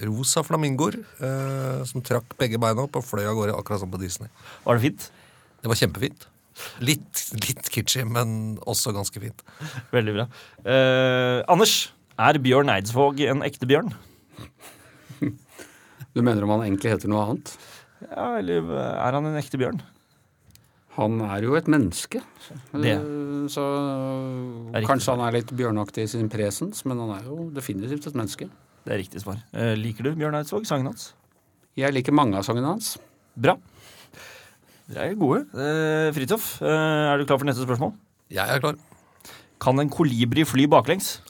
[0.08, 4.00] Rosa flamingoer eh, som trakk begge beina opp og fløy av gårde, akkurat som på
[4.00, 4.28] Disney.
[4.64, 5.08] Var det fint?
[5.60, 6.28] Det var kjempefint.
[6.84, 9.42] Litt, litt kitschy, men også ganske fint.
[9.92, 10.26] Veldig bra.
[10.64, 11.76] Eh, Anders,
[12.20, 13.92] er Bjørn Eidsvåg en ekte bjørn?
[16.12, 17.54] Du mener om han egentlig heter noe annet?
[18.04, 19.78] Ja, eller er han en ekte bjørn?
[20.98, 22.20] Han er jo et menneske.
[22.74, 22.90] Det.
[22.98, 23.62] Eh, Så
[24.84, 28.50] kanskje han er litt bjørnaktig i sin presens, men han er jo definitivt et menneske.
[28.84, 29.40] Det er riktig svar.
[29.56, 31.12] Eh, liker du Bjørn Eidsvåg, sangen hans?
[31.80, 32.98] Jeg liker mange av sangene hans.
[33.40, 33.56] Bra.
[34.92, 35.46] Dere er gode.
[35.56, 37.94] Eh, Fridtjof, eh, er du klar for neste spørsmål?
[38.32, 38.76] Jeg er klar.
[39.62, 41.20] Kan en kolibri fly baklengs?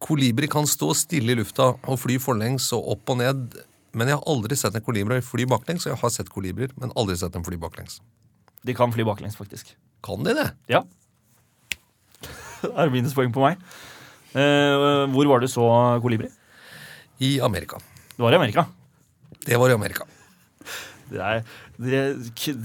[0.00, 3.58] Kolibri kan stå stille i lufta og fly forlengs og opp og ned.
[3.92, 6.92] Men jeg har aldri sett en kolibri fly baklengs, og jeg har sett kolibrier, men
[6.96, 8.00] aldri sett dem fly baklengs.
[8.64, 9.74] De kan fly baklengs, faktisk.
[10.04, 10.48] Kan de det?
[10.70, 10.84] Ja.
[12.62, 13.60] Det er minuspoeng på meg.
[14.34, 15.64] Eh, hvor var du så
[16.02, 16.30] kolibri?
[17.22, 17.78] I Amerika.
[18.16, 18.64] Det var i Amerika.
[19.46, 20.06] Det var i Amerika.
[21.08, 21.44] Det er,
[21.78, 22.16] dere,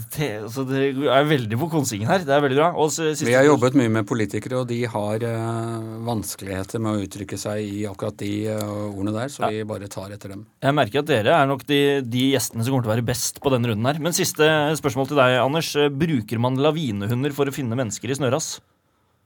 [0.09, 2.23] te, altså, dere er veldig på konsingen her.
[2.25, 2.69] Det er veldig bra.
[2.81, 6.95] Og så siste- Vi har jobbet mye med politikere, og de har uh, vanskeligheter med
[6.97, 10.45] å uttrykke seg i akkurat de uh, ordene der, så vi bare tar etter dem.
[10.65, 13.39] Jeg merker at dere er nok de, de gjestene som kommer til å være best
[13.43, 14.01] på denne runden her.
[14.01, 14.49] Men siste
[14.81, 15.69] spørsmål til deg, Anders.
[15.77, 18.55] Eh, Bruker man lavinehunder for å finne mennesker i snøras?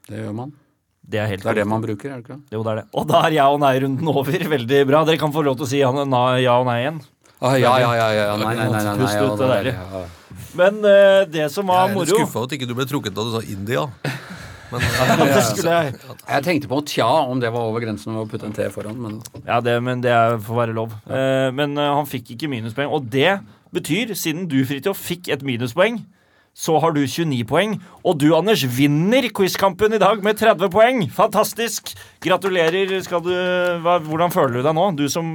[0.07, 0.51] Det gjør man.
[1.07, 2.51] Det er helt Det er det man bruker, er det ikke det?
[2.51, 2.85] Jo, det er det.
[2.99, 4.35] Og da er ja og nei-runden over.
[4.57, 5.05] Veldig bra.
[5.07, 6.99] Dere kan få lov til å si ja og nei igjen.
[7.37, 8.37] Ah, ja, ja, ja, ja.
[8.37, 8.71] Nei, nei, nei.
[8.71, 10.05] nei, nei, nei, nei, nei, nei, nei.
[10.57, 12.85] Men uh, det som var moro Jeg er litt skuffa over at ikke du ble
[12.89, 13.85] trukket da du sa India.
[14.71, 18.49] Men det skulle jeg Jeg tenkte på tja, om det var over grensen å putte
[18.49, 19.13] en T foran, men
[19.45, 20.11] Ja, det, men det
[20.43, 20.91] får være lov.
[21.07, 22.91] Uh, men uh, han fikk ikke minuspoeng.
[22.91, 23.37] Og det
[23.71, 26.01] betyr, siden du, Fridtjof, fikk et minuspoeng,
[26.57, 27.75] så har du 29 poeng.
[28.01, 31.03] Og du, Anders, vinner quizkampen i dag med 30 poeng!
[31.13, 31.91] Fantastisk!
[32.23, 32.95] Gratulerer.
[33.05, 33.29] Skal du,
[33.83, 34.87] hva, hvordan føler du deg nå?
[34.97, 35.29] Du som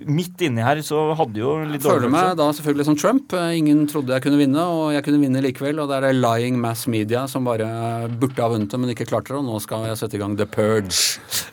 [0.00, 3.36] midt inni her så hadde jo litt jeg føler meg da selvfølgelig som Trump.
[3.54, 5.82] Ingen trodde jeg kunne vinne, og jeg kunne vinne likevel.
[5.84, 7.68] Og det er det lying mass media som bare
[8.10, 9.38] burde ha vunnet det, men ikke klarte det.
[9.38, 10.98] Og nå skal jeg sette i gang The Purge.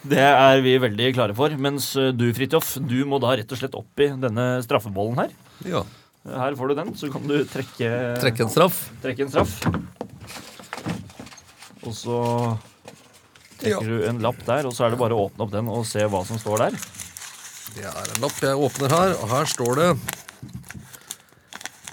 [0.08, 1.54] Det er vi veldig klare for.
[1.62, 5.38] Mens eh, du, Fridtjof, du må da rett og slett opp i denne straffebollen her.
[5.70, 5.86] ja,
[6.28, 7.90] Her får du den, så kan du trekke,
[8.22, 8.80] trekke en straff.
[9.04, 9.54] trekke en straff.
[11.88, 12.18] Og så
[13.64, 13.80] Ja.
[13.80, 15.86] trekker du en lapp der, og så er det bare å åpne opp den og
[15.88, 16.72] se hva som står der.
[17.78, 19.90] Det er en lapp jeg åpner her, og her står det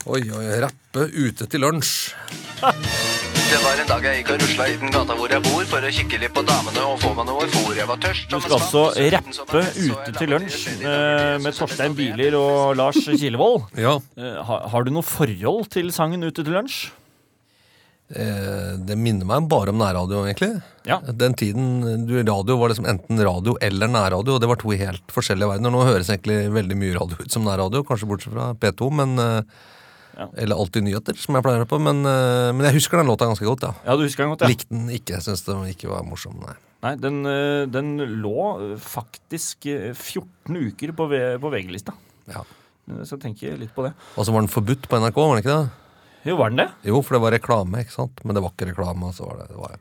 [0.06, 2.12] Oi, oi, rappe ute til lunsj.
[3.54, 5.86] Det var en dag jeg gikk og rusla i den gata hvor jeg bor For
[5.86, 8.56] å kikke litt på damene og få meg noe fôr Jeg var tørst Du skal
[8.58, 8.82] altså
[9.14, 13.68] rappe ute til lunsj eh, med Torstein Biler og Lars Kilevold.
[13.78, 16.80] Ja, Eh, har, har du noe forhold til sangen Ute til lunsj?
[18.14, 20.50] eh, det minner meg bare om nærradio, egentlig.
[20.86, 20.98] Ja.
[21.22, 25.14] Den tiden du, radio var liksom enten radio eller nærradio, og det var to helt
[25.14, 25.72] forskjellige verdener.
[25.74, 29.40] Nå høres egentlig veldig mye radio ut som nærradio, kanskje bortsett fra P2, men eh,
[30.14, 30.28] Ja.
[30.38, 31.80] Eller Alltid nyheter, som jeg pleier å på.
[31.82, 33.72] Men, eh, men jeg husker den låta ganske godt, ja.
[33.86, 34.52] Ja, du husker den godt, ja?
[34.52, 35.18] Likte den ikke.
[35.18, 36.56] Jeg syns den ikke var morsom, nei.
[36.84, 41.08] Nei, den, eh, den lå eh, faktisk eh, 14 uker på,
[41.40, 41.94] på VG-lista.
[42.28, 42.44] Ja.
[43.04, 43.94] Så jeg tenker litt på det.
[44.18, 45.83] Og så var den forbudt på NRK, var den ikke det?
[46.24, 46.68] Jo, var den det?
[46.88, 48.22] Jo, for det var reklame, ikke sant?
[48.24, 49.10] Men det var ikke reklame.
[49.12, 49.74] så var det, det var...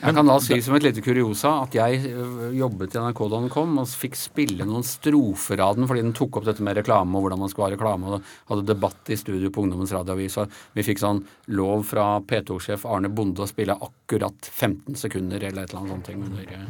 [0.00, 2.14] Jeg kan da si som et lite kuriosa at jeg
[2.56, 6.14] jobbet i NRK da den kom, og fikk spille noen strofer av den fordi den
[6.16, 9.18] tok opp dette med reklame og hvordan man skulle ha reklame, og hadde debatt i
[9.20, 10.38] studio på Ungdommens radioavis.
[10.40, 11.20] og Vi fikk sånn
[11.52, 16.08] lov fra P2-sjef Arne Bonde å spille akkurat 15 sekunder eller et eller annet sånt
[16.08, 16.62] ting under ø,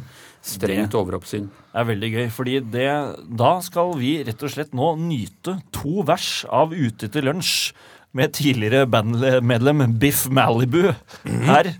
[0.51, 1.47] strengt overoppsyn.
[1.71, 2.91] Det er veldig gøy, fordi det,
[3.39, 7.71] da skal vi rett og slett nå nyte to vers av Ute til lunsj
[8.17, 10.91] med tidligere bandmedlem Biff Malibu
[11.23, 11.71] her.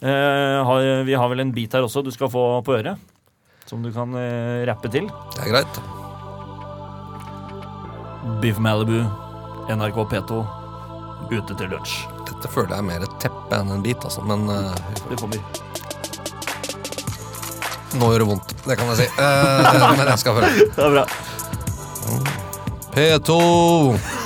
[0.00, 3.00] Eh, har, vi har vel en bit her også du skal få på øret,
[3.68, 5.10] som du kan eh, rappe til.
[5.34, 5.82] Det er greit.
[8.40, 9.02] Biff Malibu,
[9.68, 10.40] NRK P2,
[11.30, 11.98] Ute til lunsj.
[12.26, 14.24] Dette føler jeg er mer et teppe enn en bit, altså.
[14.26, 14.72] Men uh,
[15.10, 15.38] Det kommer.
[18.00, 18.54] nå gjør det vondt.
[18.64, 19.08] Det kan jeg si.
[19.20, 20.66] Uh, men jeg skal følge.
[20.78, 21.04] Det er bra.
[22.96, 24.19] P2.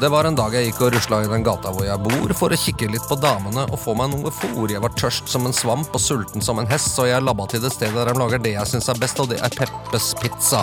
[0.00, 2.54] Det var en dag jeg gikk og rusla i den gata hvor jeg bor, for
[2.54, 4.70] å kikke litt på damene og få meg noe fôr.
[4.70, 7.64] Jeg var tørst som en svamp og sulten som en hest, så jeg labba til
[7.64, 10.62] det stedet der de lager det jeg syns er best, og det er Peppes Pizza.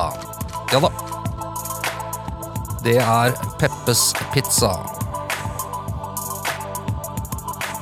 [0.71, 0.93] Ja da.
[2.85, 4.71] Det er Peppes Pizza.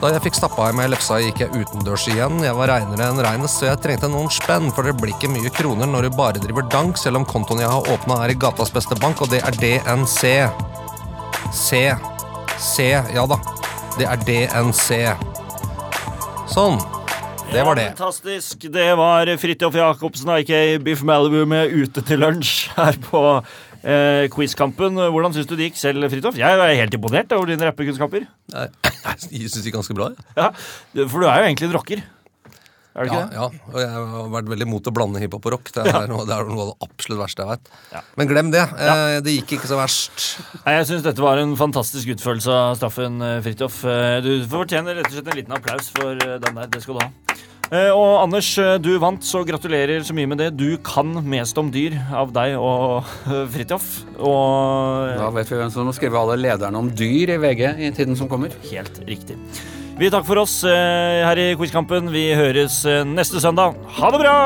[0.01, 2.41] Da jeg fikk stappa i meg lefsa, gikk jeg utendørs igjen.
[2.43, 5.53] Jeg var reinere enn reinest, så jeg trengte noen spenn, for det blir ikke mye
[5.53, 8.73] kroner når du bare driver dank, selv om kontoen jeg har åpna er i gatas
[8.73, 10.33] beste bank, og det er DNC.
[11.53, 11.83] C.
[12.59, 13.37] C, ja da.
[13.97, 14.87] Det er DNC.
[16.49, 16.79] Sånn.
[17.53, 17.89] Det var det.
[17.91, 18.65] Ja, fantastisk.
[18.73, 23.21] Det var Fridtjof Jacobsen, aka Biff Malibu, med Ute til lunsj her på
[23.83, 24.97] eh, Quizkampen.
[24.97, 26.39] Hvordan syns du det gikk selv, Fridtjof?
[26.39, 28.25] Jeg er helt imponert over dine rappekunnskaper.
[28.55, 28.67] Nei,
[29.29, 30.09] Jeg syns det gikk ganske bra.
[30.15, 30.25] jeg.
[30.39, 30.49] Ja,
[31.05, 32.03] for du er jo egentlig en rocker.
[32.95, 33.33] Er du ikke Ja, det?
[33.33, 35.71] ja, og jeg har vært veldig imot å blande hiphop og rock.
[35.73, 37.71] Det er, noe, det er noe av det absolutt verste jeg vet.
[37.95, 38.01] Ja.
[38.21, 38.61] Men glem det.
[38.77, 40.27] Eh, det gikk ikke så verst.
[40.65, 43.83] Nei, Jeg syns dette var en fantastisk utførelse av straffen, eh, Fridtjof.
[43.89, 46.67] Eh, Du fortjener rett og slett en liten applaus for den der.
[46.67, 47.09] Det skal du ha.
[47.73, 48.51] Eh, Og Anders,
[48.85, 50.51] du vant, så gratulerer så mye med det.
[50.55, 53.87] Du kan mest om dyr av deg og Fridtjof.
[54.21, 57.91] Og Da vet vi hvem som må skrive alle lederne om dyr i VG i
[57.91, 58.53] tiden som kommer.
[58.69, 59.37] helt riktig.
[59.93, 62.09] Vi takker for oss eh, her i Quizkampen.
[62.13, 63.75] Vi høres eh, neste søndag.
[63.99, 64.37] Ha det bra!